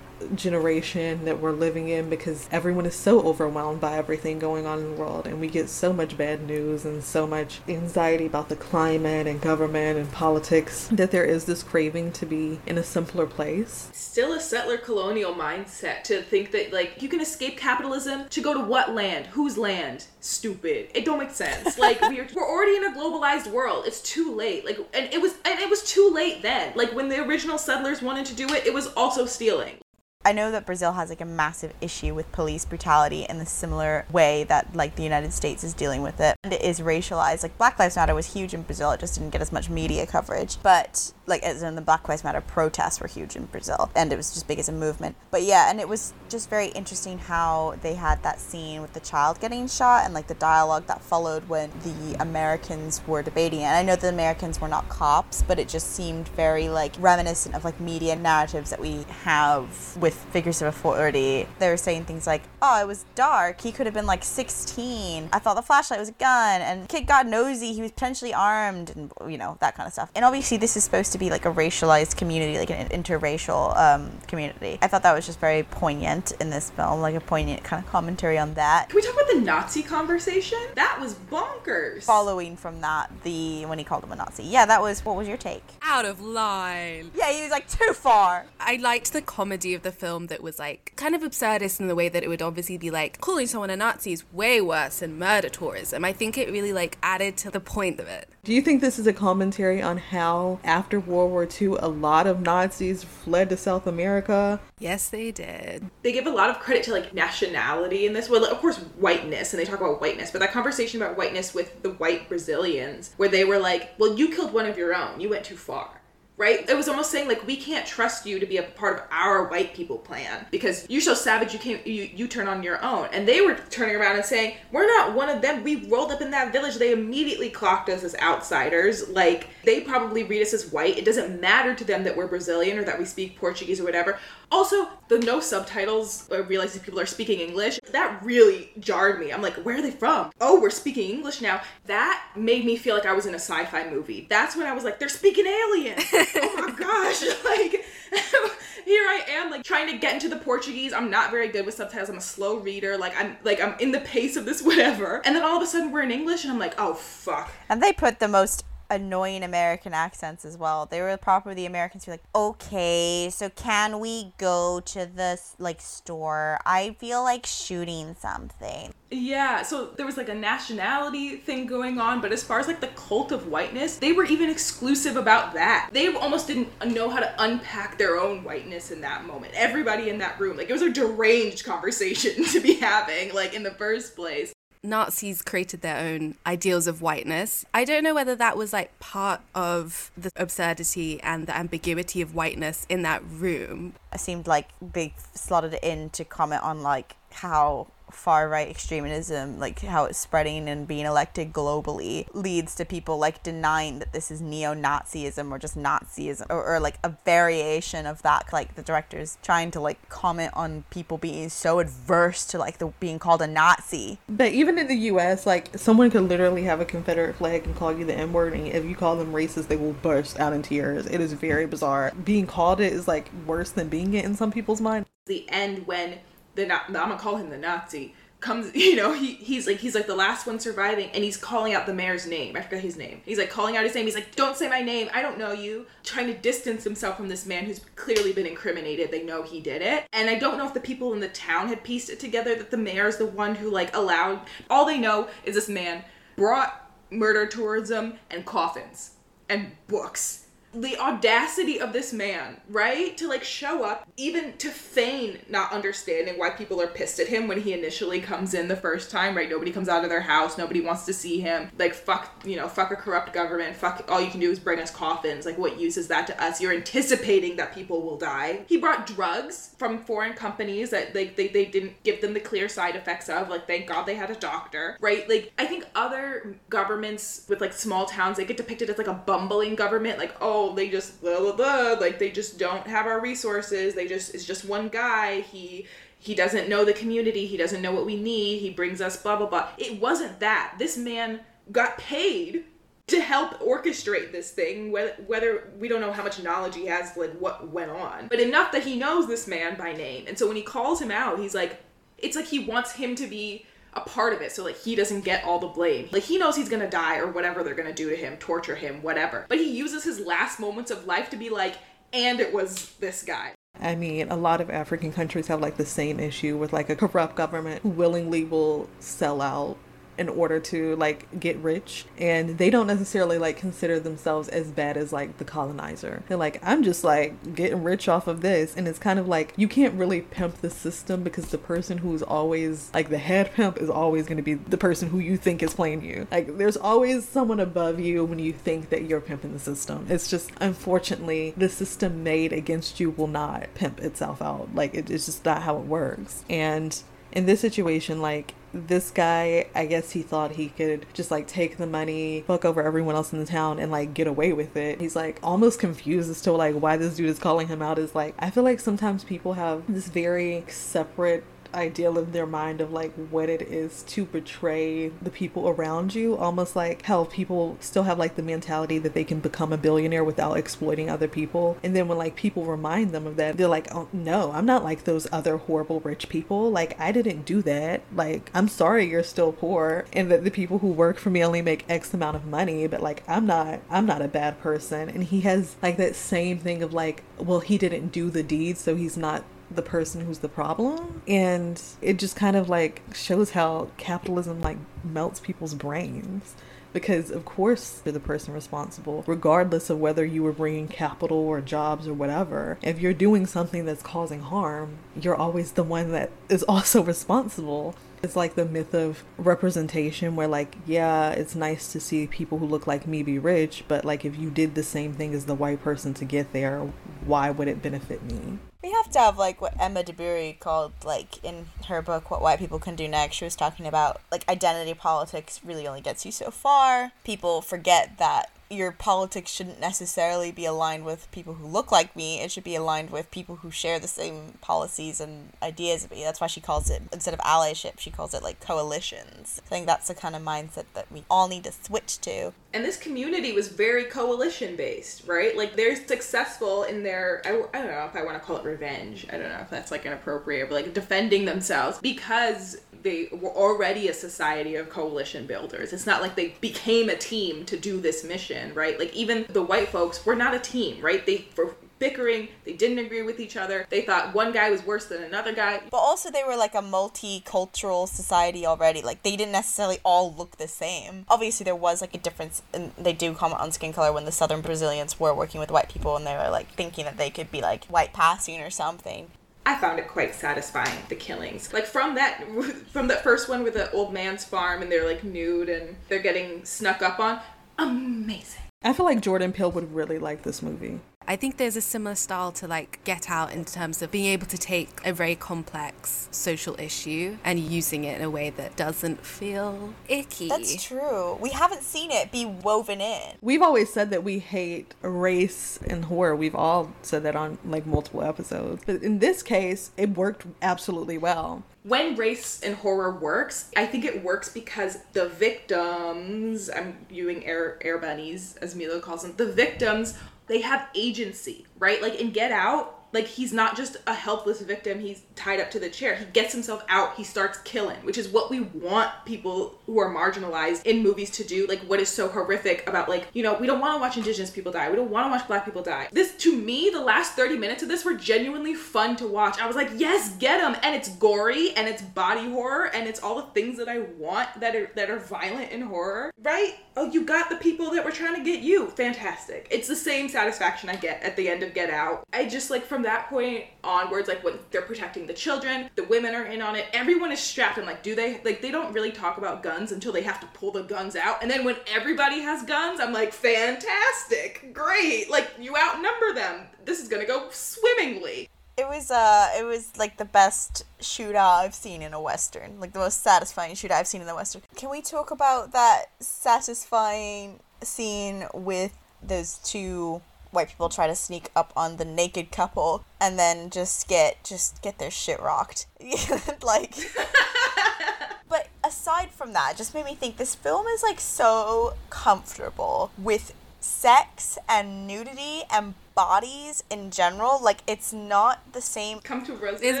generation 0.34 1.24
that 1.24 1.40
we're 1.40 1.52
living 1.52 1.88
in 1.88 2.10
because 2.10 2.48
everyone 2.50 2.86
is 2.86 2.94
so 2.94 3.20
overwhelmed 3.22 3.80
by 3.80 3.96
everything 3.96 4.38
going 4.38 4.66
on 4.66 4.78
in 4.78 4.94
the 4.94 5.00
world 5.00 5.26
and 5.26 5.40
we 5.40 5.48
get 5.48 5.68
so 5.68 5.92
much 5.92 6.16
bad 6.16 6.42
news 6.46 6.84
and 6.84 7.02
so 7.02 7.26
much 7.26 7.60
anxiety 7.68 8.26
about 8.26 8.48
the 8.48 8.56
climate 8.56 9.26
and 9.26 9.40
government 9.40 9.98
and 9.98 10.10
politics 10.12 10.88
that 10.92 11.10
there 11.10 11.24
is 11.24 11.44
this 11.44 11.62
craving 11.62 12.12
to 12.12 12.26
be 12.26 12.58
in 12.66 12.78
a 12.78 12.82
simpler 12.82 13.26
place. 13.26 13.90
Still 13.92 14.32
a 14.32 14.40
settler 14.40 14.78
colonial 14.78 15.34
mindset 15.34 16.02
to 16.04 16.22
think 16.22 16.50
that 16.52 16.72
like 16.72 17.02
you 17.02 17.08
can 17.08 17.20
escape 17.20 17.56
capitalism 17.56 18.28
to 18.30 18.40
go 18.40 18.54
to 18.54 18.60
what 18.60 18.94
land? 18.94 19.26
Whose 19.26 19.58
land? 19.58 20.06
Stupid. 20.20 20.88
It 20.94 21.04
don't 21.04 21.18
make 21.18 21.30
sense. 21.30 21.78
Like 21.86 22.00
we're 22.00 22.26
we're 22.34 22.48
already 22.48 22.76
in 22.76 22.84
a 22.84 22.96
globalized 22.96 23.46
world. 23.52 23.84
It's 23.86 24.00
too 24.02 24.34
late. 24.34 24.64
Like 24.64 24.78
and 24.92 25.12
it 25.12 25.20
was 25.20 25.34
and 25.44 25.60
it 25.60 25.70
was 25.70 25.84
too 25.84 26.10
late 26.12 26.42
then. 26.42 26.72
Like 26.74 26.92
when 26.94 27.08
the 27.08 27.24
original 27.24 27.58
settlers 27.58 28.02
wanted 28.02 28.26
to 28.26 28.34
do 28.34 28.48
it, 28.52 28.66
it 28.66 28.74
was 28.74 28.88
also 28.94 29.26
stealing. 29.26 29.78
I 30.26 30.32
know 30.32 30.50
that 30.50 30.66
Brazil 30.66 30.90
has 30.94 31.08
like 31.08 31.20
a 31.20 31.24
massive 31.24 31.72
issue 31.80 32.12
with 32.12 32.32
police 32.32 32.64
brutality 32.64 33.24
in 33.28 33.38
the 33.38 33.46
similar 33.46 34.06
way 34.10 34.42
that 34.48 34.74
like 34.74 34.96
the 34.96 35.04
United 35.04 35.32
States 35.32 35.62
is 35.62 35.72
dealing 35.72 36.02
with 36.02 36.18
it. 36.18 36.34
And 36.42 36.52
it 36.52 36.62
is 36.62 36.80
racialized. 36.80 37.44
Like 37.44 37.56
Black 37.58 37.78
Lives 37.78 37.94
Matter 37.94 38.12
was 38.12 38.32
huge 38.34 38.52
in 38.52 38.62
Brazil. 38.62 38.90
It 38.90 38.98
just 38.98 39.14
didn't 39.14 39.30
get 39.30 39.40
as 39.40 39.52
much 39.52 39.70
media 39.70 40.04
coverage. 40.04 40.56
But 40.64 41.12
like 41.26 41.42
as 41.42 41.62
in 41.62 41.74
the 41.74 41.82
Black 41.82 42.08
Lives 42.08 42.24
Matter 42.24 42.40
protests 42.40 43.00
were 43.00 43.06
huge 43.06 43.36
in 43.36 43.46
Brazil 43.46 43.90
and 43.94 44.12
it 44.12 44.16
was 44.16 44.32
just 44.32 44.46
big 44.46 44.58
as 44.58 44.68
a 44.68 44.72
movement. 44.72 45.16
But 45.30 45.42
yeah, 45.42 45.70
and 45.70 45.80
it 45.80 45.88
was 45.88 46.12
just 46.28 46.50
very 46.50 46.68
interesting 46.68 47.18
how 47.18 47.76
they 47.82 47.94
had 47.94 48.22
that 48.22 48.40
scene 48.40 48.82
with 48.82 48.92
the 48.92 49.00
child 49.00 49.40
getting 49.40 49.66
shot 49.68 50.04
and 50.04 50.14
like 50.14 50.26
the 50.26 50.34
dialogue 50.34 50.86
that 50.86 51.02
followed 51.02 51.48
when 51.48 51.70
the 51.84 52.16
Americans 52.20 53.02
were 53.06 53.22
debating. 53.22 53.62
And 53.62 53.76
I 53.76 53.82
know 53.82 53.96
the 53.96 54.08
Americans 54.08 54.60
were 54.60 54.68
not 54.68 54.88
cops, 54.88 55.42
but 55.42 55.58
it 55.58 55.68
just 55.68 55.92
seemed 55.92 56.28
very 56.28 56.68
like 56.68 56.94
reminiscent 56.98 57.54
of 57.54 57.64
like 57.64 57.78
media 57.80 58.16
narratives 58.16 58.70
that 58.70 58.80
we 58.80 59.04
have 59.22 59.96
with 60.00 60.14
figures 60.14 60.62
of 60.62 60.68
authority. 60.68 61.46
They 61.58 61.68
were 61.68 61.76
saying 61.76 62.04
things 62.04 62.26
like, 62.26 62.42
"Oh, 62.62 62.80
it 62.80 62.86
was 62.86 63.04
dark. 63.14 63.60
He 63.60 63.72
could 63.72 63.86
have 63.86 63.94
been 63.94 64.06
like 64.06 64.24
16. 64.24 65.28
I 65.32 65.38
thought 65.38 65.54
the 65.54 65.62
flashlight 65.62 66.00
was 66.00 66.08
a 66.08 66.12
gun, 66.12 66.60
and 66.60 66.88
kid 66.88 67.06
got 67.06 67.26
nosy. 67.26 67.72
He 67.72 67.82
was 67.82 67.92
potentially 67.92 68.34
armed, 68.34 68.90
and 68.94 69.12
you 69.28 69.38
know 69.38 69.56
that 69.60 69.76
kind 69.76 69.86
of 69.86 69.92
stuff." 69.92 70.10
And 70.14 70.24
obviously, 70.24 70.56
this 70.56 70.76
is 70.76 70.84
supposed 70.84 71.12
to 71.12 71.15
be 71.18 71.30
like 71.30 71.44
a 71.44 71.52
racialized 71.52 72.16
community, 72.16 72.58
like 72.58 72.70
an 72.70 72.88
interracial 72.88 73.76
um, 73.76 74.10
community. 74.26 74.78
I 74.82 74.88
thought 74.88 75.02
that 75.02 75.14
was 75.14 75.26
just 75.26 75.40
very 75.40 75.62
poignant 75.62 76.32
in 76.40 76.50
this 76.50 76.70
film, 76.70 77.00
like 77.00 77.14
a 77.14 77.20
poignant 77.20 77.64
kind 77.64 77.84
of 77.84 77.90
commentary 77.90 78.38
on 78.38 78.54
that. 78.54 78.88
Can 78.88 78.96
we 78.96 79.02
talk 79.02 79.14
about 79.14 79.28
the 79.28 79.40
Nazi 79.40 79.82
conversation? 79.82 80.58
That 80.74 80.98
was 81.00 81.14
bonkers. 81.14 82.04
Following 82.04 82.56
from 82.56 82.80
that, 82.80 83.10
the 83.22 83.64
when 83.66 83.78
he 83.78 83.84
called 83.84 84.04
him 84.04 84.12
a 84.12 84.16
Nazi, 84.16 84.44
yeah, 84.44 84.66
that 84.66 84.80
was. 84.80 85.04
What 85.04 85.16
was 85.16 85.28
your 85.28 85.36
take? 85.36 85.62
Out 85.82 86.04
of 86.04 86.20
line. 86.20 87.10
Yeah, 87.14 87.32
he 87.32 87.42
was 87.42 87.50
like 87.50 87.68
too 87.68 87.92
far. 87.92 88.46
I 88.58 88.76
liked 88.76 89.12
the 89.12 89.22
comedy 89.22 89.74
of 89.74 89.82
the 89.82 89.92
film 89.92 90.26
that 90.28 90.42
was 90.42 90.58
like 90.58 90.92
kind 90.96 91.14
of 91.14 91.22
absurdist 91.22 91.80
in 91.80 91.88
the 91.88 91.94
way 91.94 92.08
that 92.08 92.22
it 92.22 92.28
would 92.28 92.42
obviously 92.42 92.78
be 92.78 92.90
like 92.90 93.20
calling 93.20 93.46
someone 93.46 93.70
a 93.70 93.76
Nazi 93.76 94.12
is 94.12 94.24
way 94.32 94.60
worse 94.60 95.00
than 95.00 95.18
murder 95.18 95.48
tourism. 95.48 96.04
I 96.04 96.12
think 96.12 96.36
it 96.38 96.50
really 96.50 96.72
like 96.72 96.98
added 97.02 97.36
to 97.38 97.50
the 97.50 97.60
point 97.60 98.00
of 98.00 98.08
it. 98.08 98.28
Do 98.44 98.52
you 98.52 98.62
think 98.62 98.80
this 98.80 98.98
is 98.98 99.06
a 99.06 99.12
commentary 99.12 99.82
on 99.82 99.98
how 99.98 100.60
after 100.64 101.00
of 101.06 101.12
World 101.12 101.30
War 101.30 101.48
II, 101.60 101.78
a 101.78 101.88
lot 101.88 102.26
of 102.26 102.40
Nazis 102.40 103.04
fled 103.04 103.48
to 103.50 103.56
South 103.56 103.86
America. 103.86 104.60
Yes, 104.78 105.08
they 105.08 105.30
did. 105.30 105.88
They 106.02 106.12
give 106.12 106.26
a 106.26 106.30
lot 106.30 106.50
of 106.50 106.58
credit 106.58 106.84
to 106.84 106.92
like 106.92 107.14
nationality 107.14 108.06
in 108.06 108.12
this. 108.12 108.28
Well, 108.28 108.44
of 108.44 108.58
course, 108.58 108.78
whiteness, 108.78 109.52
and 109.52 109.60
they 109.60 109.64
talk 109.64 109.80
about 109.80 110.00
whiteness, 110.00 110.30
but 110.30 110.40
that 110.40 110.52
conversation 110.52 111.00
about 111.00 111.16
whiteness 111.16 111.54
with 111.54 111.82
the 111.82 111.90
white 111.90 112.28
Brazilians, 112.28 113.12
where 113.16 113.28
they 113.28 113.44
were 113.44 113.58
like, 113.58 113.94
well, 113.98 114.16
you 114.16 114.34
killed 114.34 114.52
one 114.52 114.66
of 114.66 114.76
your 114.76 114.94
own, 114.94 115.20
you 115.20 115.28
went 115.28 115.44
too 115.44 115.56
far 115.56 116.00
right? 116.36 116.68
It 116.68 116.76
was 116.76 116.88
almost 116.88 117.10
saying 117.10 117.28
like 117.28 117.46
we 117.46 117.56
can't 117.56 117.86
trust 117.86 118.26
you 118.26 118.38
to 118.38 118.46
be 118.46 118.58
a 118.58 118.62
part 118.62 118.98
of 118.98 119.04
our 119.10 119.44
white 119.44 119.74
people 119.74 119.96
plan 119.96 120.46
because 120.50 120.86
you're 120.88 121.00
so 121.00 121.14
savage 121.14 121.52
you 121.52 121.58
can't 121.58 121.86
you, 121.86 122.10
you 122.14 122.28
turn 122.28 122.46
on 122.46 122.62
your 122.62 122.82
own. 122.84 123.08
And 123.12 123.26
they 123.26 123.40
were 123.40 123.54
turning 123.70 123.96
around 123.96 124.16
and 124.16 124.24
saying, 124.24 124.56
We're 124.70 124.86
not 124.86 125.14
one 125.14 125.28
of 125.28 125.40
them. 125.40 125.64
We 125.64 125.86
rolled 125.88 126.12
up 126.12 126.20
in 126.20 126.30
that 126.32 126.52
village. 126.52 126.76
They 126.76 126.92
immediately 126.92 127.48
clocked 127.48 127.88
us 127.88 128.04
as 128.04 128.14
outsiders. 128.16 129.08
Like 129.08 129.48
they 129.64 129.80
probably 129.80 130.24
read 130.24 130.42
us 130.42 130.52
as 130.52 130.70
white. 130.72 130.98
It 130.98 131.04
doesn't 131.04 131.40
matter 131.40 131.74
to 131.74 131.84
them 131.84 132.04
that 132.04 132.16
we're 132.16 132.28
Brazilian 132.28 132.78
or 132.78 132.84
that 132.84 132.98
we 132.98 133.04
speak 133.04 133.38
Portuguese 133.38 133.80
or 133.80 133.84
whatever. 133.84 134.18
Also, 134.50 134.88
the 135.08 135.18
no 135.18 135.40
subtitles, 135.40 136.28
I 136.30 136.36
realizing 136.36 136.80
people 136.82 137.00
are 137.00 137.06
speaking 137.06 137.40
English, 137.40 137.80
that 137.90 138.20
really 138.22 138.70
jarred 138.78 139.18
me. 139.18 139.32
I'm 139.32 139.42
like, 139.42 139.54
where 139.54 139.78
are 139.78 139.82
they 139.82 139.90
from? 139.90 140.30
Oh, 140.40 140.60
we're 140.60 140.70
speaking 140.70 141.10
English 141.10 141.40
now. 141.40 141.60
That 141.86 142.24
made 142.36 142.64
me 142.64 142.76
feel 142.76 142.94
like 142.94 143.06
I 143.06 143.12
was 143.12 143.26
in 143.26 143.32
a 143.32 143.38
sci 143.38 143.64
fi 143.66 143.90
movie. 143.90 144.26
That's 144.30 144.56
when 144.56 144.66
I 144.66 144.72
was 144.72 144.84
like, 144.84 144.98
they're 144.98 145.08
speaking 145.08 145.46
alien. 145.46 145.98
oh 146.12 146.66
my 146.66 146.74
gosh. 146.78 147.22
Like, 147.46 147.84
here 148.84 149.02
I 149.02 149.24
am, 149.30 149.50
like, 149.50 149.62
trying 149.62 149.90
to 149.90 149.98
get 149.98 150.14
into 150.14 150.28
the 150.28 150.36
Portuguese. 150.36 150.92
I'm 150.92 151.10
not 151.10 151.30
very 151.30 151.48
good 151.48 151.64
with 151.64 151.74
subtitles. 151.74 152.08
I'm 152.08 152.18
a 152.18 152.20
slow 152.20 152.56
reader. 152.56 152.96
Like, 152.96 153.16
I'm, 153.16 153.36
like, 153.44 153.60
I'm 153.60 153.78
in 153.78 153.92
the 153.92 154.00
pace 154.00 154.36
of 154.36 154.44
this, 154.44 154.62
whatever. 154.62 155.22
And 155.24 155.34
then 155.34 155.42
all 155.42 155.56
of 155.56 155.62
a 155.62 155.66
sudden 155.66 155.92
we're 155.92 156.02
in 156.02 156.10
English, 156.10 156.44
and 156.44 156.52
I'm 156.52 156.58
like, 156.58 156.74
oh, 156.78 156.94
fuck. 156.94 157.50
And 157.68 157.82
they 157.82 157.92
put 157.92 158.18
the 158.18 158.28
most 158.28 158.64
annoying 158.90 159.42
American 159.42 159.94
accents 159.94 160.44
as 160.44 160.56
well. 160.56 160.86
They 160.86 161.00
were 161.00 161.16
proper 161.16 161.54
the 161.54 161.66
Americans 161.66 162.06
were 162.06 162.14
like, 162.14 162.24
"Okay, 162.34 163.30
so 163.30 163.48
can 163.50 164.00
we 164.00 164.32
go 164.38 164.80
to 164.80 165.06
the 165.06 165.40
like 165.58 165.80
store? 165.80 166.58
I 166.64 166.96
feel 166.98 167.22
like 167.22 167.46
shooting 167.46 168.16
something." 168.18 168.94
Yeah, 169.10 169.62
so 169.62 169.86
there 169.96 170.04
was 170.04 170.16
like 170.16 170.28
a 170.28 170.34
nationality 170.34 171.36
thing 171.36 171.66
going 171.66 172.00
on, 172.00 172.20
but 172.20 172.32
as 172.32 172.42
far 172.42 172.58
as 172.58 172.66
like 172.66 172.80
the 172.80 172.88
cult 172.88 173.30
of 173.30 173.46
whiteness, 173.46 173.98
they 173.98 174.12
were 174.12 174.24
even 174.24 174.50
exclusive 174.50 175.16
about 175.16 175.54
that. 175.54 175.90
They 175.92 176.12
almost 176.14 176.48
didn't 176.48 176.68
know 176.86 177.08
how 177.08 177.20
to 177.20 177.32
unpack 177.38 177.98
their 177.98 178.18
own 178.18 178.42
whiteness 178.42 178.90
in 178.90 179.00
that 179.02 179.24
moment. 179.24 179.52
Everybody 179.54 180.10
in 180.10 180.18
that 180.18 180.40
room, 180.40 180.56
like 180.56 180.68
it 180.68 180.72
was 180.72 180.82
a 180.82 180.90
deranged 180.90 181.64
conversation 181.64 182.44
to 182.52 182.60
be 182.60 182.74
having, 182.74 183.32
like 183.32 183.54
in 183.54 183.62
the 183.62 183.70
first 183.72 184.16
place. 184.16 184.52
Nazis 184.86 185.42
created 185.42 185.82
their 185.82 185.98
own 185.98 186.36
ideals 186.46 186.86
of 186.86 187.02
whiteness. 187.02 187.64
I 187.74 187.84
don't 187.84 188.04
know 188.04 188.14
whether 188.14 188.34
that 188.36 188.56
was 188.56 188.72
like 188.72 188.98
part 188.98 189.40
of 189.54 190.10
the 190.16 190.30
absurdity 190.36 191.20
and 191.22 191.46
the 191.46 191.56
ambiguity 191.56 192.20
of 192.22 192.34
whiteness 192.34 192.86
in 192.88 193.02
that 193.02 193.22
room. 193.28 193.94
It 194.12 194.20
seemed 194.20 194.46
like 194.46 194.68
they 194.80 195.14
slotted 195.34 195.74
it 195.74 195.84
in 195.84 196.10
to 196.10 196.24
comment 196.24 196.62
on 196.62 196.82
like 196.82 197.16
how 197.36 197.88
far 198.10 198.48
right 198.48 198.68
extremism, 198.68 199.58
like 199.58 199.80
how 199.80 200.04
it's 200.04 200.18
spreading 200.18 200.68
and 200.68 200.86
being 200.86 201.04
elected 201.04 201.52
globally, 201.52 202.26
leads 202.32 202.74
to 202.76 202.84
people 202.84 203.18
like 203.18 203.42
denying 203.42 203.98
that 203.98 204.12
this 204.12 204.30
is 204.30 204.40
neo 204.40 204.74
Nazism 204.74 205.50
or 205.50 205.58
just 205.58 205.76
Nazism 205.76 206.46
or, 206.48 206.64
or, 206.64 206.80
like 206.80 206.98
a 207.02 207.16
variation 207.24 208.06
of 208.06 208.22
that. 208.22 208.52
Like 208.52 208.74
the 208.74 208.82
director's 208.82 209.38
trying 209.42 209.70
to 209.72 209.80
like 209.80 210.08
comment 210.08 210.52
on 210.54 210.84
people 210.90 211.18
being 211.18 211.48
so 211.48 211.78
adverse 211.78 212.46
to 212.46 212.58
like 212.58 212.78
the 212.78 212.86
being 213.00 213.18
called 213.18 213.42
a 213.42 213.46
Nazi. 213.46 214.18
But 214.28 214.52
even 214.52 214.78
in 214.78 214.86
the 214.86 214.96
US, 215.10 215.46
like 215.46 215.76
someone 215.76 216.10
could 216.10 216.22
literally 216.22 216.62
have 216.62 216.80
a 216.80 216.84
Confederate 216.84 217.36
flag 217.36 217.66
and 217.66 217.74
call 217.76 217.96
you 217.96 218.04
the 218.04 218.14
N 218.14 218.32
word, 218.32 218.54
and 218.54 218.66
if 218.66 218.84
you 218.84 218.94
call 218.94 219.16
them 219.16 219.32
racist, 219.32 219.68
they 219.68 219.76
will 219.76 219.92
burst 219.94 220.38
out 220.38 220.52
in 220.52 220.62
tears. 220.62 221.06
It 221.06 221.20
is 221.20 221.32
very 221.32 221.66
bizarre. 221.66 222.12
Being 222.24 222.46
called 222.46 222.80
it 222.80 222.92
is 222.92 223.08
like 223.08 223.30
worse 223.46 223.70
than 223.70 223.88
being 223.88 224.14
it 224.14 224.24
in 224.24 224.34
some 224.34 224.52
people's 224.52 224.80
mind. 224.80 225.06
The 225.26 225.48
end 225.50 225.86
when 225.86 226.20
the 226.56 226.72
I'm 226.72 226.92
gonna 226.92 227.18
call 227.18 227.36
him 227.36 227.50
the 227.50 227.58
Nazi 227.58 228.14
comes 228.40 228.74
you 228.74 228.96
know 228.96 229.12
he 229.12 229.34
he's 229.34 229.66
like 229.66 229.78
he's 229.78 229.94
like 229.94 230.06
the 230.06 230.14
last 230.14 230.46
one 230.46 230.58
surviving 230.58 231.10
and 231.10 231.24
he's 231.24 231.36
calling 231.36 231.74
out 231.74 231.86
the 231.86 231.94
mayor's 231.94 232.26
name. 232.26 232.56
I 232.56 232.62
forgot 232.62 232.80
his 232.80 232.96
name. 232.96 233.22
He's 233.24 233.38
like 233.38 233.50
calling 233.50 233.76
out 233.76 233.84
his 233.84 233.94
name. 233.94 234.04
He's 234.04 234.14
like 234.14 234.34
don't 234.34 234.56
say 234.56 234.68
my 234.68 234.82
name. 234.82 235.08
I 235.12 235.22
don't 235.22 235.38
know 235.38 235.52
you. 235.52 235.86
Trying 236.02 236.28
to 236.28 236.34
distance 236.34 236.84
himself 236.84 237.16
from 237.16 237.28
this 237.28 237.46
man 237.46 237.64
who's 237.64 237.80
clearly 237.94 238.32
been 238.32 238.46
incriminated. 238.46 239.10
They 239.10 239.22
know 239.22 239.42
he 239.42 239.60
did 239.60 239.82
it. 239.82 240.06
And 240.12 240.28
i 240.30 240.38
don't 240.38 240.58
know 240.58 240.66
if 240.66 240.74
the 240.74 240.80
people 240.80 241.12
in 241.12 241.20
the 241.20 241.28
town 241.28 241.68
had 241.68 241.84
pieced 241.84 242.10
it 242.10 242.20
together 242.20 242.54
that 242.56 242.70
the 242.70 242.76
mayor 242.76 243.08
is 243.08 243.16
the 243.16 243.26
one 243.26 243.54
who 243.54 243.70
like 243.70 243.94
allowed 243.94 244.40
all 244.70 244.84
they 244.84 244.98
know 244.98 245.28
is 245.44 245.54
this 245.54 245.68
man 245.68 246.04
brought 246.36 246.90
murder 247.10 247.46
towards 247.46 247.88
them 247.88 248.14
and 248.30 248.44
coffins 248.44 249.12
and 249.48 249.72
books 249.86 250.45
the 250.74 250.98
audacity 250.98 251.80
of 251.80 251.92
this 251.92 252.12
man, 252.12 252.60
right? 252.68 253.16
To 253.16 253.28
like 253.28 253.44
show 253.44 253.84
up, 253.84 254.06
even 254.16 254.56
to 254.58 254.68
feign 254.68 255.38
not 255.48 255.72
understanding 255.72 256.38
why 256.38 256.50
people 256.50 256.80
are 256.80 256.86
pissed 256.86 257.18
at 257.18 257.28
him 257.28 257.48
when 257.48 257.60
he 257.60 257.72
initially 257.72 258.20
comes 258.20 258.54
in 258.54 258.68
the 258.68 258.76
first 258.76 259.10
time, 259.10 259.36
right? 259.36 259.48
Nobody 259.48 259.70
comes 259.72 259.88
out 259.88 260.04
of 260.04 260.10
their 260.10 260.20
house, 260.20 260.58
nobody 260.58 260.80
wants 260.80 261.06
to 261.06 261.12
see 261.12 261.40
him. 261.40 261.70
Like, 261.78 261.94
fuck, 261.94 262.42
you 262.44 262.56
know, 262.56 262.68
fuck 262.68 262.90
a 262.90 262.96
corrupt 262.96 263.32
government, 263.32 263.76
fuck, 263.76 264.04
all 264.10 264.20
you 264.20 264.30
can 264.30 264.40
do 264.40 264.50
is 264.50 264.58
bring 264.58 264.78
us 264.78 264.90
coffins. 264.90 265.46
Like, 265.46 265.58
what 265.58 265.80
use 265.80 265.96
is 265.96 266.08
that 266.08 266.26
to 266.26 266.42
us? 266.42 266.60
You're 266.60 266.74
anticipating 266.74 267.56
that 267.56 267.74
people 267.74 268.02
will 268.02 268.18
die. 268.18 268.60
He 268.66 268.76
brought 268.76 269.06
drugs 269.06 269.74
from 269.78 270.04
foreign 270.04 270.34
companies 270.34 270.90
that 270.90 271.14
like 271.14 271.36
they, 271.36 271.48
they 271.48 271.64
didn't 271.64 272.02
give 272.02 272.20
them 272.20 272.34
the 272.34 272.40
clear 272.40 272.68
side 272.68 272.96
effects 272.96 273.28
of. 273.28 273.48
Like, 273.48 273.66
thank 273.66 273.86
God 273.86 274.04
they 274.04 274.14
had 274.14 274.30
a 274.30 274.34
doctor, 274.34 274.96
right? 275.00 275.28
Like, 275.28 275.52
I 275.58 275.66
think 275.66 275.86
other 275.94 276.56
governments 276.68 277.46
with 277.48 277.60
like 277.60 277.72
small 277.72 278.06
towns, 278.06 278.36
they 278.36 278.44
get 278.44 278.56
depicted 278.56 278.90
as 278.90 278.98
like 278.98 279.06
a 279.06 279.14
bumbling 279.14 279.74
government, 279.74 280.18
like, 280.18 280.34
oh, 280.40 280.55
they 280.74 280.88
just 280.88 281.20
blah 281.20 281.38
blah 281.40 281.52
blah 281.52 281.96
like 282.00 282.18
they 282.18 282.30
just 282.30 282.58
don't 282.58 282.86
have 282.86 283.06
our 283.06 283.20
resources 283.20 283.94
they 283.94 284.06
just 284.06 284.34
it's 284.34 284.44
just 284.44 284.64
one 284.64 284.88
guy 284.88 285.40
he 285.40 285.86
he 286.18 286.34
doesn't 286.34 286.68
know 286.68 286.84
the 286.84 286.92
community 286.92 287.46
he 287.46 287.56
doesn't 287.56 287.82
know 287.82 287.92
what 287.92 288.06
we 288.06 288.20
need 288.20 288.58
he 288.58 288.70
brings 288.70 289.00
us 289.00 289.16
blah 289.22 289.36
blah 289.36 289.46
blah. 289.46 289.68
It 289.78 290.00
wasn't 290.00 290.40
that. 290.40 290.74
This 290.78 290.96
man 290.96 291.40
got 291.70 291.98
paid 291.98 292.64
to 293.08 293.20
help 293.20 293.60
orchestrate 293.60 294.32
this 294.32 294.50
thing 294.50 294.90
whether, 294.90 295.12
whether 295.26 295.72
we 295.78 295.86
don't 295.86 296.00
know 296.00 296.10
how 296.10 296.24
much 296.24 296.42
knowledge 296.42 296.74
he 296.74 296.86
has 296.86 297.16
like 297.16 297.32
what 297.34 297.68
went 297.70 297.90
on. 297.90 298.28
But 298.28 298.40
enough 298.40 298.72
that 298.72 298.82
he 298.82 298.96
knows 298.96 299.28
this 299.28 299.46
man 299.46 299.76
by 299.76 299.92
name. 299.92 300.24
And 300.26 300.36
so 300.36 300.48
when 300.48 300.56
he 300.56 300.62
calls 300.62 301.00
him 301.00 301.10
out 301.10 301.38
he's 301.38 301.54
like 301.54 301.80
it's 302.18 302.34
like 302.34 302.46
he 302.46 302.60
wants 302.60 302.92
him 302.92 303.14
to 303.16 303.26
be 303.26 303.66
a 303.96 304.00
part 304.00 304.32
of 304.32 304.40
it 304.42 304.52
so 304.52 304.62
like 304.62 304.78
he 304.78 304.94
doesn't 304.94 305.22
get 305.22 305.42
all 305.44 305.58
the 305.58 305.66
blame. 305.66 306.08
Like 306.12 306.22
he 306.22 306.38
knows 306.38 306.54
he's 306.54 306.68
gonna 306.68 306.88
die 306.88 307.18
or 307.18 307.26
whatever 307.26 307.64
they're 307.64 307.74
gonna 307.74 307.92
do 307.92 308.10
to 308.10 308.16
him 308.16 308.36
torture 308.36 308.76
him 308.76 309.02
whatever. 309.02 309.46
But 309.48 309.58
he 309.58 309.70
uses 309.70 310.04
his 310.04 310.20
last 310.20 310.60
moments 310.60 310.90
of 310.90 311.06
life 311.06 311.30
to 311.30 311.36
be 311.36 311.48
like 311.48 311.76
and 312.12 312.38
it 312.38 312.52
was 312.52 312.92
this 313.00 313.22
guy. 313.22 313.52
I 313.80 313.94
mean, 313.94 314.30
a 314.30 314.36
lot 314.36 314.60
of 314.60 314.70
African 314.70 315.12
countries 315.12 315.48
have 315.48 315.60
like 315.60 315.76
the 315.76 315.84
same 315.86 316.20
issue 316.20 316.56
with 316.56 316.72
like 316.72 316.88
a 316.88 316.96
corrupt 316.96 317.36
government 317.36 317.82
who 317.82 317.90
willingly 317.90 318.44
will 318.44 318.88
sell 319.00 319.40
out 319.42 319.76
in 320.18 320.28
order 320.28 320.58
to 320.58 320.96
like 320.96 321.38
get 321.38 321.56
rich. 321.58 322.06
And 322.18 322.58
they 322.58 322.70
don't 322.70 322.86
necessarily 322.86 323.38
like 323.38 323.56
consider 323.56 324.00
themselves 324.00 324.48
as 324.48 324.70
bad 324.70 324.96
as 324.96 325.12
like 325.12 325.38
the 325.38 325.44
colonizer. 325.44 326.22
They're 326.28 326.36
like 326.36 326.60
i'm 326.62 326.82
just 326.82 327.04
like 327.04 327.54
getting 327.54 327.82
rich 327.82 328.08
off 328.08 328.26
of 328.26 328.40
this. 328.40 328.74
And 328.76 328.88
it's 328.88 328.98
kind 328.98 329.18
of 329.18 329.28
like 329.28 329.52
you 329.56 329.68
can't 329.68 329.94
really 329.94 330.22
pimp 330.22 330.60
the 330.60 330.70
system 330.70 331.22
because 331.22 331.46
the 331.46 331.58
person 331.58 331.98
who's 331.98 332.22
always 332.22 332.90
like 332.94 333.08
the 333.08 333.18
head 333.18 333.52
pimp 333.52 333.78
is 333.78 333.90
always 333.90 334.26
going 334.26 334.36
to 334.36 334.42
be 334.42 334.54
the 334.54 334.78
person 334.78 335.08
who 335.08 335.18
you 335.18 335.36
think 335.36 335.62
is 335.62 335.74
playing 335.74 336.02
you. 336.02 336.26
Like 336.30 336.56
there's 336.58 336.76
always 336.76 337.28
someone 337.28 337.60
above 337.60 338.00
you 338.00 338.24
when 338.24 338.38
you 338.38 338.52
think 338.52 338.90
that 338.90 339.04
you're 339.04 339.20
pimping 339.20 339.52
the 339.52 339.58
system. 339.58 340.06
It's 340.08 340.30
just 340.30 340.50
unfortunately 340.60 341.54
the 341.56 341.68
system 341.68 342.22
made 342.22 342.52
against 342.52 343.00
you 343.00 343.10
will 343.10 343.26
not 343.26 343.68
pimp 343.74 344.00
itself 344.00 344.40
out. 344.40 344.74
Like 344.74 344.94
it, 344.94 345.10
it's 345.10 345.26
just 345.26 345.44
not 345.44 345.62
how 345.62 345.78
it 345.78 345.86
works. 345.86 346.44
And 346.48 347.02
in 347.32 347.46
this 347.46 347.60
situation 347.60 348.22
like 348.22 348.54
this 348.76 349.10
guy, 349.10 349.66
I 349.74 349.86
guess 349.86 350.12
he 350.12 350.22
thought 350.22 350.52
he 350.52 350.68
could 350.68 351.06
just 351.12 351.30
like 351.30 351.46
take 351.46 351.76
the 351.76 351.86
money, 351.86 352.44
fuck 352.46 352.64
over 352.64 352.82
everyone 352.82 353.14
else 353.14 353.32
in 353.32 353.38
the 353.38 353.46
town, 353.46 353.78
and 353.78 353.90
like 353.90 354.14
get 354.14 354.26
away 354.26 354.52
with 354.52 354.76
it. 354.76 355.00
He's 355.00 355.16
like 355.16 355.38
almost 355.42 355.78
confused 355.80 356.30
as 356.30 356.40
to 356.42 356.52
like 356.52 356.74
why 356.74 356.96
this 356.96 357.16
dude 357.16 357.30
is 357.30 357.38
calling 357.38 357.68
him 357.68 357.82
out. 357.82 357.98
Is 357.98 358.14
like, 358.14 358.34
I 358.38 358.50
feel 358.50 358.62
like 358.62 358.80
sometimes 358.80 359.24
people 359.24 359.54
have 359.54 359.84
this 359.88 360.08
very 360.08 360.64
separate 360.68 361.44
ideal 361.76 362.18
in 362.18 362.32
their 362.32 362.46
mind 362.46 362.80
of 362.80 362.92
like 362.92 363.12
what 363.30 363.48
it 363.48 363.62
is 363.62 364.02
to 364.04 364.24
betray 364.24 365.08
the 365.08 365.30
people 365.30 365.68
around 365.68 366.14
you. 366.14 366.36
Almost 366.36 366.74
like 366.74 367.02
how 367.02 367.24
people 367.24 367.76
still 367.80 368.04
have 368.04 368.18
like 368.18 368.36
the 368.36 368.42
mentality 368.42 368.98
that 368.98 369.14
they 369.14 369.24
can 369.24 369.40
become 369.40 369.72
a 369.72 369.78
billionaire 369.78 370.24
without 370.24 370.56
exploiting 370.56 371.10
other 371.10 371.28
people. 371.28 371.76
And 371.82 371.94
then 371.94 372.08
when 372.08 372.18
like 372.18 372.36
people 372.36 372.64
remind 372.64 373.12
them 373.12 373.26
of 373.26 373.36
that 373.36 373.56
they're 373.56 373.68
like 373.68 373.94
oh 373.94 374.08
no 374.12 374.52
i'm 374.52 374.66
not 374.66 374.84
like 374.84 375.04
those 375.04 375.26
other 375.30 375.58
horrible 375.58 376.00
rich 376.00 376.28
people. 376.28 376.70
Like 376.70 376.98
i 377.00 377.12
didn't 377.12 377.44
do 377.44 377.62
that. 377.62 378.02
Like 378.14 378.50
i'm 378.54 378.68
sorry 378.68 379.04
you're 379.04 379.22
still 379.22 379.52
poor 379.52 380.06
and 380.12 380.30
that 380.30 380.44
the 380.44 380.50
people 380.50 380.78
who 380.78 380.88
work 380.88 381.18
for 381.18 381.30
me 381.30 381.44
only 381.44 381.62
make 381.62 381.84
x 381.88 382.14
amount 382.14 382.36
of 382.36 382.46
money 382.46 382.86
but 382.86 383.02
like 383.02 383.22
i'm 383.28 383.46
not 383.46 383.80
i'm 383.90 384.06
not 384.06 384.22
a 384.22 384.28
bad 384.28 384.60
person. 384.60 385.08
And 385.08 385.24
he 385.24 385.42
has 385.42 385.76
like 385.82 385.96
that 385.98 386.16
same 386.16 386.58
thing 386.58 386.82
of 386.82 386.92
like 386.92 387.22
well 387.38 387.60
he 387.60 387.76
didn't 387.78 388.08
do 388.08 388.30
the 388.30 388.42
deed 388.42 388.78
so 388.78 388.96
he's 388.96 389.16
not 389.16 389.44
the 389.70 389.82
person 389.82 390.26
who's 390.26 390.38
the 390.38 390.48
problem. 390.48 391.22
And 391.26 391.80
it 392.00 392.18
just 392.18 392.36
kind 392.36 392.56
of 392.56 392.68
like 392.68 393.02
shows 393.14 393.50
how 393.50 393.90
capitalism 393.96 394.60
like 394.60 394.78
melts 395.04 395.40
people's 395.40 395.74
brains 395.74 396.54
because 396.96 397.30
of 397.30 397.44
course 397.44 398.00
you're 398.06 398.12
the 398.14 398.18
person 398.18 398.54
responsible 398.54 399.22
regardless 399.26 399.90
of 399.90 399.98
whether 400.00 400.24
you 400.24 400.42
were 400.42 400.50
bringing 400.50 400.88
capital 400.88 401.36
or 401.36 401.60
jobs 401.60 402.08
or 402.08 402.14
whatever 402.14 402.78
if 402.80 402.98
you're 402.98 403.12
doing 403.12 403.44
something 403.44 403.84
that's 403.84 404.02
causing 404.02 404.40
harm 404.40 404.96
you're 405.20 405.34
always 405.34 405.72
the 405.72 405.82
one 405.82 406.10
that 406.12 406.30
is 406.48 406.62
also 406.68 407.02
responsible 407.02 407.94
it's 408.22 408.34
like 408.34 408.54
the 408.54 408.64
myth 408.64 408.94
of 408.94 409.24
representation 409.36 410.36
where 410.36 410.48
like 410.48 410.76
yeah 410.86 411.30
it's 411.32 411.54
nice 411.54 411.92
to 411.92 412.00
see 412.00 412.26
people 412.26 412.56
who 412.56 412.66
look 412.66 412.86
like 412.86 413.06
me 413.06 413.22
be 413.22 413.38
rich 413.38 413.84
but 413.88 414.02
like 414.02 414.24
if 414.24 414.38
you 414.38 414.48
did 414.48 414.74
the 414.74 414.82
same 414.82 415.12
thing 415.12 415.34
as 415.34 415.44
the 415.44 415.54
white 415.54 415.82
person 415.82 416.14
to 416.14 416.24
get 416.24 416.50
there 416.54 416.80
why 417.26 417.50
would 417.50 417.68
it 417.68 417.82
benefit 417.82 418.22
me 418.22 418.58
We 418.82 418.92
have 418.92 419.10
to 419.12 419.18
have 419.18 419.38
like 419.38 419.60
what 419.60 419.80
Emma 419.80 420.02
Dabiri 420.02 420.58
called 420.58 420.92
like 421.04 421.42
in 421.44 421.66
her 421.88 422.02
book 422.02 422.30
What 422.30 422.42
White 422.42 422.58
People 422.58 422.78
Can 422.78 422.94
Do 422.94 423.08
Next. 423.08 423.36
She 423.36 423.44
was 423.44 423.56
talking 423.56 423.86
about 423.86 424.20
like 424.30 424.48
identity 424.48 424.94
politics 424.94 425.60
really 425.64 425.86
only 425.86 426.00
gets 426.00 426.24
you 426.24 426.32
so 426.32 426.50
far. 426.50 427.12
People 427.24 427.62
forget 427.62 428.18
that 428.18 428.50
your 428.68 428.90
politics 428.90 429.50
shouldn't 429.50 429.80
necessarily 429.80 430.50
be 430.50 430.64
aligned 430.64 431.04
with 431.04 431.30
people 431.30 431.54
who 431.54 431.66
look 431.66 431.92
like 431.92 432.16
me. 432.16 432.40
It 432.40 432.50
should 432.50 432.64
be 432.64 432.74
aligned 432.74 433.10
with 433.10 433.30
people 433.30 433.56
who 433.56 433.70
share 433.70 433.98
the 433.98 434.08
same 434.08 434.54
policies 434.60 435.20
and 435.20 435.52
ideas 435.62 436.08
me. 436.10 436.22
That's 436.24 436.40
why 436.40 436.48
she 436.48 436.60
calls 436.60 436.90
it 436.90 437.02
instead 437.12 437.34
of 437.34 437.40
allyship, 437.40 438.00
she 438.00 438.10
calls 438.10 438.34
it 438.34 438.42
like 438.42 438.60
coalitions. 438.60 439.60
I 439.64 439.68
think 439.68 439.86
that's 439.86 440.08
the 440.08 440.14
kind 440.14 440.34
of 440.34 440.42
mindset 440.42 440.84
that 440.94 441.10
we 441.10 441.24
all 441.30 441.48
need 441.48 441.64
to 441.64 441.72
switch 441.72 442.20
to. 442.22 442.52
And 442.72 442.84
this 442.84 442.96
community 442.96 443.52
was 443.52 443.68
very 443.68 444.04
coalition 444.04 444.76
based, 444.76 445.26
right? 445.26 445.56
Like 445.56 445.76
they're 445.76 445.96
successful 445.96 446.82
in 446.82 447.02
their, 447.02 447.42
I, 447.44 447.50
I 447.72 447.82
don't 447.82 447.90
know 447.90 448.06
if 448.06 448.16
I 448.16 448.24
want 448.24 448.36
to 448.36 448.44
call 448.44 448.56
it 448.56 448.64
revenge. 448.64 449.26
I 449.32 449.38
don't 449.38 449.48
know 449.48 449.60
if 449.60 449.70
that's 449.70 449.90
like 449.90 450.04
inappropriate, 450.06 450.68
but 450.68 450.74
like 450.74 450.94
defending 450.94 451.44
themselves 451.44 451.98
because 452.00 452.78
they 453.02 453.28
were 453.32 453.50
already 453.50 454.08
a 454.08 454.14
society 454.14 454.76
of 454.76 454.90
coalition 454.90 455.46
builders. 455.46 455.92
It's 455.92 456.06
not 456.06 456.22
like 456.22 456.36
they 456.36 456.54
became 456.60 457.08
a 457.08 457.16
team 457.16 457.64
to 457.66 457.76
do 457.76 458.00
this 458.00 458.24
mission, 458.24 458.74
right? 458.74 458.98
Like 458.98 459.14
even 459.14 459.46
the 459.48 459.62
white 459.62 459.88
folks 459.88 460.24
were 460.24 460.36
not 460.36 460.54
a 460.54 460.58
team, 460.58 461.00
right? 461.02 461.24
They 461.24 461.46
were 461.56 461.74
bickering, 461.98 462.48
they 462.64 462.72
didn't 462.72 462.98
agree 462.98 463.22
with 463.22 463.40
each 463.40 463.56
other. 463.56 463.86
They 463.90 464.02
thought 464.02 464.34
one 464.34 464.52
guy 464.52 464.70
was 464.70 464.84
worse 464.84 465.06
than 465.06 465.22
another 465.22 465.54
guy. 465.54 465.80
But 465.90 465.98
also, 465.98 466.30
they 466.30 466.44
were 466.46 466.56
like 466.56 466.74
a 466.74 466.82
multicultural 466.82 468.08
society 468.08 468.66
already. 468.66 469.02
Like, 469.02 469.22
they 469.22 469.36
didn't 469.36 469.52
necessarily 469.52 469.98
all 470.04 470.32
look 470.34 470.58
the 470.58 470.68
same. 470.68 471.24
Obviously, 471.28 471.64
there 471.64 471.76
was 471.76 472.00
like 472.00 472.14
a 472.14 472.18
difference, 472.18 472.62
and 472.72 472.92
they 472.98 473.12
do 473.12 473.34
comment 473.34 473.60
on 473.60 473.72
skin 473.72 473.92
color 473.92 474.12
when 474.12 474.24
the 474.24 474.32
southern 474.32 474.60
Brazilians 474.60 475.18
were 475.18 475.34
working 475.34 475.60
with 475.60 475.70
white 475.70 475.88
people 475.88 476.16
and 476.16 476.26
they 476.26 476.36
were 476.36 476.50
like 476.50 476.68
thinking 476.74 477.04
that 477.04 477.16
they 477.16 477.30
could 477.30 477.50
be 477.50 477.60
like 477.60 477.84
white 477.86 478.12
passing 478.12 478.60
or 478.60 478.70
something. 478.70 479.30
I 479.66 479.74
found 479.74 479.98
it 479.98 480.06
quite 480.08 480.34
satisfying 480.34 480.96
the 481.08 481.16
killings. 481.16 481.72
Like 481.72 481.84
from 481.86 482.14
that 482.14 482.44
from 482.92 483.08
that 483.08 483.22
first 483.22 483.48
one 483.48 483.62
with 483.64 483.74
the 483.74 483.90
old 483.90 484.14
man's 484.14 484.44
farm 484.44 484.80
and 484.80 484.90
they're 484.90 485.04
like 485.06 485.24
nude 485.24 485.68
and 485.68 485.96
they're 486.08 486.20
getting 486.22 486.64
snuck 486.64 487.02
up 487.02 487.18
on. 487.18 487.40
Amazing. 487.78 488.62
i 488.82 488.92
feel 488.94 489.04
like 489.04 489.20
jordan 489.20 489.52
peele 489.52 489.70
would 489.70 489.92
really 489.92 490.18
like 490.18 490.42
this 490.42 490.62
movie 490.62 490.98
I 491.28 491.34
think 491.34 491.56
there's 491.56 491.76
a 491.76 491.80
similar 491.80 492.14
style 492.14 492.52
to 492.52 492.68
like 492.68 493.00
Get 493.02 493.28
Out 493.28 493.52
in 493.52 493.64
terms 493.64 494.00
of 494.00 494.12
being 494.12 494.26
able 494.26 494.46
to 494.46 494.56
take 494.56 494.88
a 495.04 495.12
very 495.12 495.34
complex 495.34 496.28
social 496.30 496.78
issue 496.78 497.36
and 497.44 497.58
using 497.58 498.04
it 498.04 498.18
in 498.18 498.24
a 498.24 498.30
way 498.30 498.50
that 498.50 498.76
doesn't 498.76 499.24
feel 499.26 499.92
icky. 500.08 500.48
That's 500.48 500.82
true. 500.84 501.36
We 501.40 501.50
haven't 501.50 501.82
seen 501.82 502.12
it 502.12 502.30
be 502.30 502.44
woven 502.44 503.00
in. 503.00 503.34
We've 503.42 503.62
always 503.62 503.92
said 503.92 504.10
that 504.10 504.22
we 504.22 504.38
hate 504.38 504.94
race 505.02 505.80
and 505.88 506.04
horror. 506.04 506.36
We've 506.36 506.54
all 506.54 506.92
said 507.02 507.24
that 507.24 507.34
on 507.34 507.58
like 507.64 507.86
multiple 507.86 508.22
episodes. 508.22 508.82
But 508.86 509.02
in 509.02 509.18
this 509.18 509.42
case, 509.42 509.90
it 509.96 510.10
worked 510.10 510.46
absolutely 510.62 511.18
well. 511.18 511.64
When 511.82 512.16
race 512.16 512.60
and 512.62 512.74
horror 512.74 513.16
works, 513.16 513.70
I 513.76 513.86
think 513.86 514.04
it 514.04 514.22
works 514.24 514.48
because 514.48 514.98
the 515.12 515.28
victims, 515.28 516.68
I'm 516.68 516.98
viewing 517.08 517.46
air 517.46 517.78
air 517.80 517.98
bunnies 517.98 518.56
as 518.60 518.74
Milo 518.74 518.98
calls 518.98 519.22
them, 519.22 519.34
the 519.36 519.52
victims 519.52 520.18
they 520.46 520.60
have 520.60 520.88
agency, 520.94 521.66
right? 521.78 522.00
Like 522.00 522.20
in 522.20 522.30
Get 522.30 522.52
Out, 522.52 522.95
like 523.16 523.26
he's 523.26 523.52
not 523.52 523.76
just 523.76 523.96
a 524.06 524.14
helpless 524.14 524.60
victim, 524.60 525.00
he's 525.00 525.22
tied 525.34 525.58
up 525.58 525.70
to 525.70 525.80
the 525.80 525.88
chair. 525.88 526.14
He 526.16 526.26
gets 526.26 526.52
himself 526.52 526.84
out, 526.88 527.16
he 527.16 527.24
starts 527.24 527.58
killing, 527.64 527.96
which 528.04 528.18
is 528.18 528.28
what 528.28 528.50
we 528.50 528.60
want 528.60 529.10
people 529.24 529.78
who 529.86 529.98
are 529.98 530.14
marginalized 530.14 530.84
in 530.84 531.02
movies 531.02 531.30
to 531.30 531.44
do. 531.44 531.66
Like 531.66 531.80
what 531.80 531.98
is 531.98 532.10
so 532.10 532.28
horrific 532.28 532.86
about 532.86 533.08
like, 533.08 533.26
you 533.32 533.42
know, 533.42 533.54
we 533.54 533.66
don't 533.66 533.80
want 533.80 533.94
to 533.94 534.00
watch 534.00 534.18
indigenous 534.18 534.50
people 534.50 534.70
die. 534.70 534.90
We 534.90 534.96
don't 534.96 535.10
want 535.10 535.26
to 535.26 535.30
watch 535.30 535.46
black 535.48 535.64
people 535.64 535.82
die. 535.82 536.08
This 536.12 536.36
to 536.36 536.54
me, 536.54 536.90
the 536.90 537.00
last 537.00 537.32
30 537.32 537.56
minutes 537.56 537.82
of 537.82 537.88
this 537.88 538.04
were 538.04 538.14
genuinely 538.14 538.74
fun 538.74 539.16
to 539.16 539.26
watch. 539.26 539.58
I 539.58 539.66
was 539.66 539.76
like, 539.76 539.90
"Yes, 539.96 540.36
get 540.36 540.60
him." 540.60 540.76
And 540.82 540.94
it's 540.94 541.08
gory 541.16 541.74
and 541.74 541.88
it's 541.88 542.02
body 542.02 542.50
horror 542.50 542.90
and 542.94 543.08
it's 543.08 543.20
all 543.22 543.36
the 543.36 543.48
things 543.54 543.78
that 543.78 543.88
I 543.88 544.00
want 544.18 544.60
that 544.60 544.76
are 544.76 544.90
that 544.94 545.08
are 545.08 545.18
violent 545.18 545.72
in 545.72 545.80
horror. 545.80 546.30
Right? 546.42 546.74
Oh, 546.96 547.10
you 547.10 547.24
got 547.24 547.48
the 547.48 547.56
people 547.56 547.90
that 547.92 548.04
were 548.04 548.10
trying 548.10 548.36
to 548.36 548.42
get 548.42 548.60
you. 548.60 548.88
Fantastic. 548.88 549.68
It's 549.70 549.88
the 549.88 549.96
same 549.96 550.28
satisfaction 550.28 550.88
I 550.90 550.96
get 550.96 551.22
at 551.22 551.36
the 551.36 551.48
end 551.48 551.62
of 551.62 551.74
Get 551.74 551.90
Out. 551.90 552.26
I 552.32 552.46
just 552.46 552.70
like 552.70 552.84
from 552.84 553.02
that 553.06 553.28
point 553.28 553.64
onwards, 553.82 554.28
like 554.28 554.44
when 554.44 554.58
they're 554.70 554.82
protecting 554.82 555.26
the 555.26 555.32
children, 555.32 555.88
the 555.96 556.04
women 556.04 556.34
are 556.34 556.44
in 556.44 556.60
on 556.60 556.76
it, 556.76 556.86
everyone 556.92 557.32
is 557.32 557.40
strapped 557.40 557.78
and 557.78 557.86
like, 557.86 558.02
do 558.02 558.14
they 558.14 558.40
like 558.44 558.60
they 558.60 558.70
don't 558.70 558.92
really 558.92 559.10
talk 559.10 559.38
about 559.38 559.62
guns 559.62 559.92
until 559.92 560.12
they 560.12 560.22
have 560.22 560.40
to 560.40 560.46
pull 560.48 560.70
the 560.70 560.82
guns 560.82 561.16
out. 561.16 561.42
And 561.42 561.50
then 561.50 561.64
when 561.64 561.76
everybody 561.86 562.40
has 562.40 562.62
guns, 562.64 563.00
I'm 563.00 563.12
like, 563.12 563.32
fantastic, 563.32 564.70
great. 564.72 565.30
Like 565.30 565.50
you 565.58 565.76
outnumber 565.76 566.34
them. 566.34 566.66
This 566.84 567.00
is 567.00 567.08
gonna 567.08 567.26
go 567.26 567.48
swimmingly. 567.50 568.48
It 568.76 568.86
was 568.86 569.10
uh 569.10 569.48
it 569.58 569.64
was 569.64 569.96
like 569.96 570.18
the 570.18 570.26
best 570.26 570.84
shootout 571.00 571.60
I've 571.60 571.74
seen 571.74 572.02
in 572.02 572.12
a 572.12 572.20
western. 572.20 572.78
Like 572.78 572.92
the 572.92 572.98
most 572.98 573.22
satisfying 573.22 573.74
shootout 573.74 573.92
I've 573.92 574.06
seen 574.06 574.20
in 574.20 574.26
the 574.26 574.34
western. 574.34 574.62
Can 574.74 574.90
we 574.90 575.00
talk 575.00 575.30
about 575.30 575.72
that 575.72 576.06
satisfying 576.20 577.60
scene 577.82 578.46
with 578.52 578.92
those 579.22 579.58
two 579.58 580.20
white 580.56 580.68
people 580.68 580.88
try 580.88 581.06
to 581.06 581.14
sneak 581.14 581.50
up 581.54 581.72
on 581.76 581.98
the 581.98 582.04
naked 582.04 582.50
couple 582.50 583.04
and 583.20 583.38
then 583.38 583.70
just 583.70 584.08
get 584.08 584.42
just 584.42 584.82
get 584.82 584.98
their 584.98 585.10
shit 585.10 585.38
rocked. 585.40 585.86
like 586.62 586.94
But 588.48 588.68
aside 588.84 589.30
from 589.32 589.52
that, 589.52 589.72
it 589.72 589.76
just 589.76 589.92
made 589.94 590.04
me 590.06 590.14
think 590.14 590.36
this 590.36 590.54
film 590.54 590.86
is 590.86 591.02
like 591.02 591.20
so 591.20 591.94
comfortable 592.10 593.10
with 593.18 593.52
sex 593.80 594.56
and 594.68 595.06
nudity 595.06 595.62
and 595.70 595.94
bodies 596.14 596.82
in 596.88 597.10
general. 597.10 597.62
Like 597.62 597.80
it's 597.86 598.12
not 598.12 598.72
the 598.72 598.80
same 598.80 599.20
Come 599.20 599.44
to 599.44 599.52
Brazil. 599.52 599.94
Is 599.94 600.00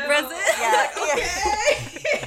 Brazil? 0.00 0.38
Yeah, 0.58 0.90
okay. 0.96 2.24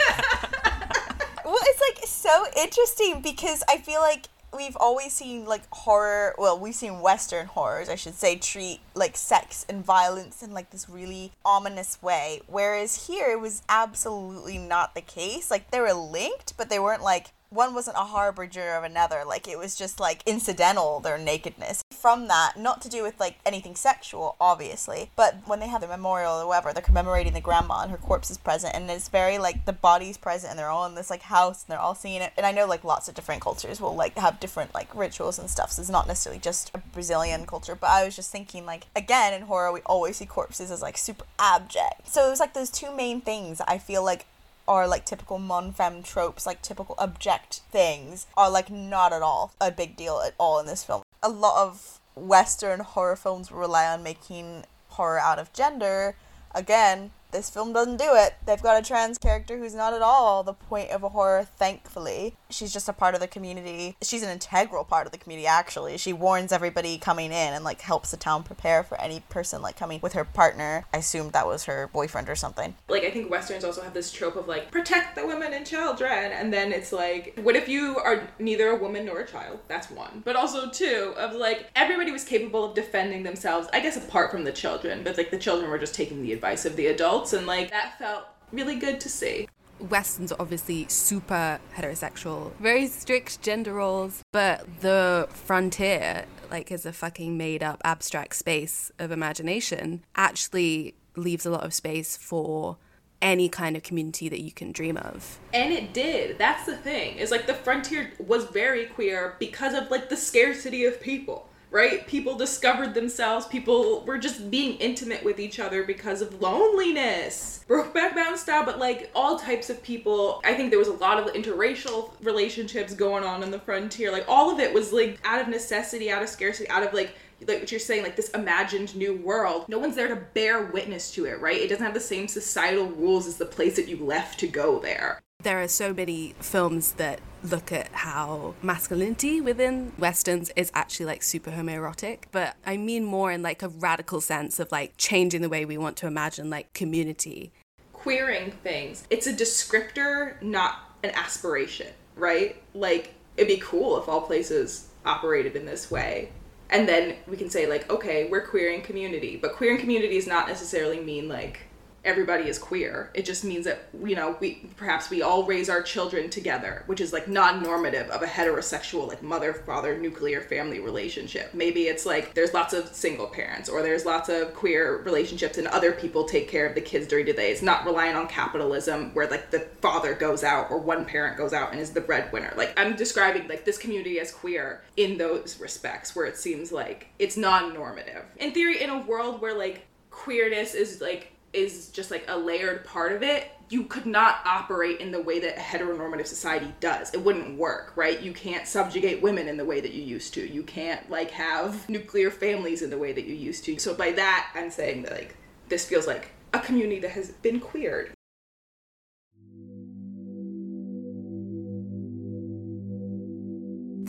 well 1.45 1.57
it's 1.63 1.81
like 1.81 2.05
so 2.07 2.45
interesting 2.57 3.21
because 3.21 3.63
i 3.67 3.77
feel 3.77 4.01
like 4.01 4.27
we've 4.59 4.77
always 4.79 5.13
seen 5.13 5.45
like 5.45 5.63
horror 5.71 6.35
well 6.37 6.59
we've 6.59 6.75
seen 6.75 6.99
western 6.99 7.45
horrors 7.47 7.89
i 7.89 7.95
should 7.95 8.13
say 8.13 8.35
treat 8.35 8.79
like 8.99 9.15
sex 9.17 9.65
and 9.69 9.83
violence 9.83 10.43
in 10.43 10.53
like 10.53 10.69
this 10.69 10.89
really 10.89 11.31
ominous 11.45 12.01
way. 12.01 12.41
Whereas 12.47 13.07
here 13.07 13.31
it 13.31 13.39
was 13.39 13.63
absolutely 13.69 14.57
not 14.57 14.93
the 14.93 15.01
case. 15.01 15.49
Like 15.49 15.71
they 15.71 15.79
were 15.79 15.93
linked 15.93 16.55
but 16.57 16.69
they 16.69 16.79
weren't 16.79 17.01
like 17.01 17.31
one 17.49 17.73
wasn't 17.73 17.97
a 17.97 18.05
harbinger 18.05 18.73
of 18.73 18.83
another 18.83 19.23
like 19.25 19.47
it 19.47 19.57
was 19.57 19.75
just 19.75 19.99
like 19.99 20.23
incidental 20.25 20.99
their 20.99 21.17
nakedness. 21.17 21.83
From 21.91 22.27
that 22.27 22.53
not 22.57 22.81
to 22.83 22.89
do 22.89 23.03
with 23.03 23.19
like 23.19 23.39
anything 23.45 23.75
sexual 23.75 24.35
obviously 24.39 25.12
but 25.15 25.35
when 25.45 25.59
they 25.59 25.67
have 25.67 25.81
the 25.81 25.88
memorial 25.88 26.33
or 26.33 26.47
whatever 26.47 26.73
they're 26.73 26.81
commemorating 26.81 27.33
the 27.33 27.41
grandma 27.41 27.81
and 27.81 27.91
her 27.91 27.97
corpse 27.97 28.29
is 28.29 28.38
present 28.38 28.75
and 28.75 28.89
it's 28.89 29.09
very 29.09 29.38
like 29.38 29.65
the 29.65 29.73
body's 29.73 30.17
present 30.17 30.51
and 30.51 30.59
they're 30.59 30.69
all 30.69 30.85
in 30.85 30.95
this 30.95 31.09
like 31.09 31.23
house 31.23 31.63
and 31.63 31.71
they're 31.71 31.79
all 31.79 31.95
seeing 31.95 32.21
it. 32.21 32.31
And 32.38 32.45
i 32.45 32.51
know 32.51 32.65
like 32.65 32.83
lots 32.83 33.07
of 33.07 33.15
different 33.15 33.41
cultures 33.41 33.81
will 33.81 33.95
like 33.95 34.17
have 34.17 34.39
different 34.39 34.73
like 34.73 34.93
rituals 34.95 35.39
and 35.39 35.49
stuff 35.49 35.71
so 35.71 35.81
it's 35.81 35.89
not 35.89 36.07
necessarily 36.07 36.39
just 36.39 36.71
a 36.73 36.79
brazilian 36.93 37.45
culture 37.45 37.75
but 37.75 37.89
i 37.89 38.05
was 38.05 38.15
just 38.15 38.31
thinking 38.31 38.65
like 38.65 38.85
again 38.95 39.33
in 39.33 39.43
horror 39.43 39.71
we 39.71 39.81
always 39.81 40.17
see 40.17 40.25
corpses 40.25 40.71
as 40.71 40.81
like 40.81 40.97
super 40.97 41.25
abject. 41.38 42.07
So 42.07 42.27
it 42.27 42.29
was 42.29 42.39
like 42.39 42.53
those 42.53 42.69
two 42.69 42.95
main 42.95 43.21
things 43.21 43.62
i 43.67 43.77
feel 43.77 44.03
like 44.03 44.25
are 44.69 44.88
like 44.88 45.03
typical 45.03 45.39
mon 45.39 45.73
femme 45.73 46.03
tropes, 46.03 46.45
like 46.45 46.62
typical 46.62 46.95
object 46.99 47.62
things, 47.71 48.27
are 48.38 48.49
like 48.49 48.69
not 48.69 49.12
at 49.12 49.23
all 49.23 49.51
a 49.60 49.71
big 49.71 49.97
deal 49.97 50.21
at 50.25 50.36
all 50.38 50.60
in 50.60 50.67
this 50.67 50.84
film. 50.84 51.01
A 51.21 51.27
lot 51.27 51.67
of 51.67 51.99
Western 52.15 52.82
horror 52.82 53.15
films 53.15 53.51
rely 53.51 53.88
on 53.88 54.03
making 54.03 54.63
horror 54.89 55.19
out 55.19 55.39
of 55.39 55.51
gender. 55.51 56.15
Again, 56.53 57.12
this 57.31 57.49
film 57.49 57.73
doesn't 57.73 57.97
do 57.97 58.09
it. 58.15 58.35
They've 58.45 58.61
got 58.61 58.81
a 58.81 58.85
trans 58.85 59.17
character 59.17 59.57
who's 59.57 59.75
not 59.75 59.93
at 59.93 60.01
all 60.01 60.43
the 60.43 60.53
point 60.53 60.91
of 60.91 61.03
a 61.03 61.09
horror, 61.09 61.43
thankfully. 61.57 62.35
She's 62.49 62.73
just 62.73 62.89
a 62.89 62.93
part 62.93 63.13
of 63.15 63.21
the 63.21 63.27
community. 63.27 63.95
She's 64.01 64.23
an 64.23 64.29
integral 64.29 64.83
part 64.83 65.05
of 65.05 65.11
the 65.11 65.17
community, 65.17 65.47
actually. 65.47 65.97
She 65.97 66.13
warns 66.13 66.51
everybody 66.51 66.97
coming 66.97 67.27
in 67.31 67.53
and, 67.53 67.63
like, 67.63 67.81
helps 67.81 68.11
the 68.11 68.17
town 68.17 68.43
prepare 68.43 68.83
for 68.83 68.99
any 68.99 69.19
person, 69.29 69.61
like, 69.61 69.77
coming 69.77 69.99
with 70.01 70.13
her 70.13 70.25
partner. 70.25 70.85
I 70.93 70.97
assumed 70.97 71.33
that 71.33 71.45
was 71.47 71.65
her 71.65 71.89
boyfriend 71.93 72.29
or 72.29 72.35
something. 72.35 72.75
like 72.87 73.03
I 73.03 73.11
think 73.11 73.29
westerns 73.29 73.63
also 73.63 73.81
have 73.81 73.93
this 73.93 74.11
trope 74.11 74.35
of 74.35 74.47
like 74.47 74.71
protect 74.71 75.15
the 75.15 75.25
women 75.25 75.53
and 75.53 75.65
children 75.65 76.31
and 76.31 76.51
then 76.53 76.71
it's 76.71 76.91
like 76.91 77.37
what 77.43 77.55
if 77.55 77.67
you 77.69 77.97
are 77.97 78.27
neither 78.39 78.69
a 78.69 78.75
woman 78.75 79.05
nor 79.05 79.19
a 79.19 79.27
child 79.27 79.59
that's 79.67 79.89
one 79.91 80.21
but 80.25 80.35
also 80.35 80.69
two 80.69 81.13
of 81.17 81.33
like 81.33 81.69
everybody 81.75 82.11
was 82.11 82.23
capable 82.23 82.63
of 82.65 82.75
defending 82.75 83.23
themselves 83.23 83.67
I 83.73 83.79
guess 83.79 83.97
apart 83.97 84.31
from 84.31 84.43
the 84.43 84.51
children 84.51 85.03
but 85.03 85.17
like 85.17 85.31
the 85.31 85.37
children 85.37 85.69
were 85.69 85.77
just 85.77 85.93
taking 85.95 86.21
the 86.21 86.33
advice 86.33 86.65
of 86.65 86.75
the 86.75 86.87
adults 86.87 87.18
and 87.34 87.45
like 87.45 87.69
that 87.71 87.97
felt 87.99 88.25
really 88.51 88.75
good 88.75 88.99
to 89.01 89.10
see. 89.10 89.47
Westerns 89.79 90.32
are 90.32 90.41
obviously 90.41 90.86
super 90.89 91.60
heterosexual, 91.75 92.53
very 92.55 92.88
strict 92.88 93.41
gender 93.41 93.73
roles, 93.73 94.23
but 94.34 94.65
the 94.82 95.27
frontier, 95.32 96.25
like 96.51 96.71
as 96.71 96.86
a 96.86 96.91
fucking 96.91 97.38
made 97.38 97.63
up 97.63 97.82
abstract 97.86 98.36
space 98.36 98.91
of 98.99 99.12
imagination, 99.12 100.03
actually 100.15 100.95
leaves 101.15 101.45
a 101.45 101.49
lot 101.49 101.63
of 101.63 101.73
space 101.73 102.17
for 102.17 102.77
any 103.21 103.49
kind 103.49 103.75
of 103.75 103.84
community 103.84 104.29
that 104.29 104.41
you 104.41 104.51
can 104.51 104.71
dream 104.71 104.97
of. 104.97 105.39
And 105.53 105.73
it 105.73 105.93
did. 105.93 106.38
That's 106.38 106.65
the 106.65 106.77
thing. 106.77 107.17
Is 107.17 107.32
like 107.32 107.47
the 107.47 107.53
frontier 107.53 108.12
was 108.17 108.45
very 108.45 108.86
queer 108.86 109.36
because 109.39 109.73
of 109.73 109.91
like 109.91 110.10
the 110.10 110.17
scarcity 110.17 110.86
of 110.86 111.01
people 111.01 111.48
right? 111.71 112.05
People 112.08 112.36
discovered 112.36 112.93
themselves. 112.93 113.45
People 113.45 114.01
were 114.05 114.17
just 114.17 114.49
being 114.49 114.77
intimate 114.77 115.23
with 115.23 115.39
each 115.39 115.60
other 115.60 115.84
because 115.84 116.21
of 116.21 116.41
loneliness. 116.41 117.63
Brokeback 117.67 118.15
Mountain 118.15 118.38
style, 118.38 118.65
but 118.65 118.79
like 118.79 119.12
all 119.13 119.38
types 119.38 119.69
of 119.69 119.82
people. 119.84 120.41
I 120.43 120.53
think 120.53 120.69
there 120.69 120.79
was 120.79 120.88
a 120.88 120.93
lot 120.93 121.19
of 121.19 121.34
interracial 121.34 122.12
relationships 122.23 122.93
going 122.93 123.23
on 123.23 123.43
in 123.43 123.51
the 123.51 123.60
frontier. 123.60 124.12
Like 124.12 124.25
all 124.27 124.51
of 124.51 124.60
it 124.60 124.73
was 124.73 124.91
like 124.91 125.19
out 125.23 125.41
of 125.41 125.47
necessity, 125.47 126.12
out 126.12 126.23
of 126.23 126.29
scarcity, 126.29 126.69
out 126.69 126.84
of 126.84 126.93
like 126.93 127.13
like 127.47 127.60
what 127.60 127.71
you're 127.71 127.79
saying, 127.79 128.03
like 128.03 128.15
this 128.15 128.29
imagined 128.32 128.95
new 128.95 129.15
world. 129.15 129.65
No 129.69 129.79
one's 129.79 129.95
there 129.95 130.10
to 130.10 130.15
bear 130.15 130.65
witness 130.65 131.12
to 131.12 131.25
it, 131.25 131.39
right? 131.39 131.60
It 131.60 131.69
doesn't 131.69 131.86
have 131.86 131.93
the 131.93 131.99
same 131.99 132.27
societal 132.27 132.88
rules 132.88 133.27
as 133.27 133.38
the 133.38 133.45
place 133.45 133.75
that 133.77 133.88
you 133.88 133.97
left 134.03 134.39
to 134.41 134.47
go 134.47 134.79
there. 134.79 135.21
There 135.41 135.63
are 135.63 135.69
so 135.69 135.93
many 135.93 136.36
films 136.41 136.91
that 136.93 137.21
look 137.45 137.71
at 137.71 137.93
how 137.93 138.56
masculinity 138.62 139.39
within 139.39 139.93
westerns 139.97 140.52
is 140.58 140.69
actually 140.73 141.06
like 141.06 141.23
super 141.23 141.52
homoerotic, 141.52 142.23
but 142.34 142.58
I 142.65 142.75
mean 142.75 143.06
more 143.06 143.32
in 143.32 143.41
like 143.41 143.63
a 143.63 143.69
radical 143.69 144.19
sense 144.19 144.60
of 144.60 144.69
like 144.69 144.95
changing 144.97 145.41
the 145.41 145.47
way 145.47 145.63
we 145.63 145.78
want 145.78 145.95
to 145.97 146.08
imagine 146.08 146.49
like 146.49 146.73
community. 146.73 147.54
Queering 147.93 148.52
things. 148.52 149.06
It's 149.10 149.28
a 149.28 149.34
descriptor, 149.34 150.41
not 150.41 150.97
an 151.04 151.12
aspiration, 151.12 151.88
right? 152.17 152.62
Like 152.73 153.13
it'd 153.38 153.47
be 153.47 153.63
cool 153.63 153.97
if 153.97 154.10
all 154.10 154.19
places 154.19 154.89
operated 155.06 155.56
in 155.56 155.65
this 155.65 155.89
way. 155.89 156.34
And 156.69 156.86
then 156.88 157.15
we 157.28 157.38
can 157.38 157.49
say 157.49 157.65
like, 157.65 157.89
okay, 157.89 158.28
we're 158.30 158.45
queering 158.45 158.82
community, 158.82 159.38
but 159.38 159.54
queering 159.54 159.78
community 159.78 160.15
does 160.15 160.28
not 160.28 160.49
necessarily 160.49 160.99
mean 160.99 161.30
like 161.30 161.62
everybody 162.03 162.47
is 162.47 162.57
queer. 162.57 163.09
It 163.13 163.25
just 163.25 163.43
means 163.43 163.65
that 163.65 163.89
you 164.03 164.15
know 164.15 164.38
we 164.39 164.69
perhaps 164.77 165.09
we 165.09 165.21
all 165.21 165.43
raise 165.43 165.69
our 165.69 165.81
children 165.81 166.29
together, 166.29 166.83
which 166.85 167.01
is 167.01 167.13
like 167.13 167.27
non-normative 167.27 168.09
of 168.09 168.21
a 168.21 168.25
heterosexual 168.25 169.07
like 169.07 169.21
mother-father 169.21 169.97
nuclear 169.97 170.41
family 170.41 170.79
relationship. 170.79 171.53
Maybe 171.53 171.83
it's 171.83 172.05
like 172.05 172.33
there's 172.33 172.53
lots 172.53 172.73
of 172.73 172.93
single 172.93 173.27
parents 173.27 173.69
or 173.69 173.81
there's 173.81 174.05
lots 174.05 174.29
of 174.29 174.53
queer 174.53 175.01
relationships 175.03 175.57
and 175.57 175.67
other 175.67 175.91
people 175.91 176.23
take 176.23 176.49
care 176.49 176.65
of 176.65 176.75
the 176.75 176.81
kids 176.81 177.07
during 177.07 177.25
the 177.25 177.33
day. 177.33 177.51
It's 177.51 177.62
not 177.62 177.85
relying 177.85 178.15
on 178.15 178.27
capitalism 178.27 179.13
where 179.13 179.27
like 179.27 179.51
the 179.51 179.62
father 179.81 180.13
goes 180.13 180.43
out 180.43 180.71
or 180.71 180.77
one 180.79 181.05
parent 181.05 181.38
goes 181.38 181.53
out 181.53 181.71
and 181.71 181.79
is 181.79 181.91
the 181.91 182.01
breadwinner. 182.01 182.53
Like 182.55 182.73
I'm 182.77 182.95
describing 182.95 183.47
like 183.47 183.65
this 183.65 183.77
community 183.77 184.19
as 184.19 184.31
queer 184.31 184.81
in 184.97 185.17
those 185.17 185.59
respects 185.59 186.15
where 186.15 186.25
it 186.25 186.38
seems 186.38 186.71
like 186.71 187.07
it's 187.19 187.38
non-normative. 187.38 188.23
In 188.38 188.51
theory 188.51 188.81
in 188.81 188.89
a 188.89 189.01
world 189.01 189.41
where 189.41 189.57
like 189.57 189.85
queerness 190.09 190.73
is 190.73 191.01
like 191.01 191.31
is 191.53 191.89
just 191.89 192.12
like 192.12 192.25
a 192.27 192.38
layered 192.38 192.85
part 192.85 193.12
of 193.12 193.23
it, 193.23 193.51
you 193.69 193.83
could 193.85 194.05
not 194.05 194.39
operate 194.45 194.99
in 194.99 195.12
the 195.12 195.21
way 195.21 195.39
that 195.39 195.57
a 195.57 195.59
heteronormative 195.59 196.25
society 196.25 196.73
does. 196.79 197.13
It 197.13 197.21
wouldn't 197.21 197.57
work, 197.57 197.93
right? 197.95 198.19
You 198.19 198.33
can't 198.33 198.67
subjugate 198.67 199.21
women 199.21 199.47
in 199.47 199.57
the 199.57 199.65
way 199.65 199.79
that 199.79 199.93
you 199.93 200.03
used 200.03 200.33
to. 200.35 200.47
You 200.47 200.63
can't 200.63 201.09
like 201.09 201.31
have 201.31 201.88
nuclear 201.88 202.31
families 202.31 202.81
in 202.81 202.89
the 202.89 202.97
way 202.97 203.13
that 203.13 203.25
you 203.25 203.35
used 203.35 203.63
to. 203.65 203.77
So 203.79 203.93
by 203.93 204.12
that, 204.13 204.51
I'm 204.55 204.71
saying 204.71 205.03
that 205.03 205.12
like 205.12 205.35
this 205.69 205.85
feels 205.85 206.07
like 206.07 206.31
a 206.53 206.59
community 206.59 206.99
that 207.01 207.12
has 207.12 207.29
been 207.29 207.59
queered. 207.59 208.12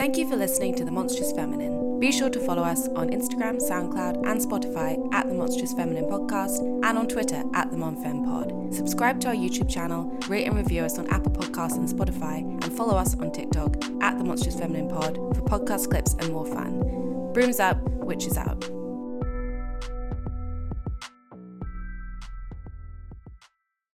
Thank 0.00 0.16
you 0.16 0.26
for 0.26 0.34
listening 0.34 0.74
to 0.76 0.84
The 0.86 0.90
Monstrous 0.90 1.30
Feminine. 1.30 2.00
Be 2.00 2.10
sure 2.10 2.30
to 2.30 2.40
follow 2.40 2.62
us 2.62 2.88
on 2.88 3.10
Instagram, 3.10 3.60
SoundCloud, 3.60 4.26
and 4.26 4.40
Spotify 4.40 4.96
at 5.12 5.28
The 5.28 5.34
Monstrous 5.34 5.74
Feminine 5.74 6.06
Podcast 6.06 6.60
and 6.82 6.96
on 6.96 7.06
Twitter 7.06 7.44
at 7.52 7.70
The 7.70 7.76
MonFemPod. 7.76 8.72
Subscribe 8.72 9.20
to 9.20 9.28
our 9.28 9.34
YouTube 9.34 9.68
channel, 9.68 10.10
rate 10.26 10.46
and 10.46 10.56
review 10.56 10.84
us 10.84 10.98
on 10.98 11.06
Apple 11.08 11.32
Podcasts 11.32 11.76
and 11.76 11.86
Spotify, 11.86 12.38
and 12.38 12.72
follow 12.74 12.96
us 12.96 13.14
on 13.20 13.30
TikTok 13.30 13.76
at 14.00 14.16
The 14.16 14.24
Monstrous 14.24 14.58
Feminine 14.58 14.88
Pod 14.88 15.16
for 15.36 15.42
podcast 15.42 15.90
clips 15.90 16.14
and 16.14 16.32
more 16.32 16.46
fun. 16.46 16.80
Brooms 17.34 17.60
up, 17.60 17.78
witches 17.82 18.38
out. 18.38 18.79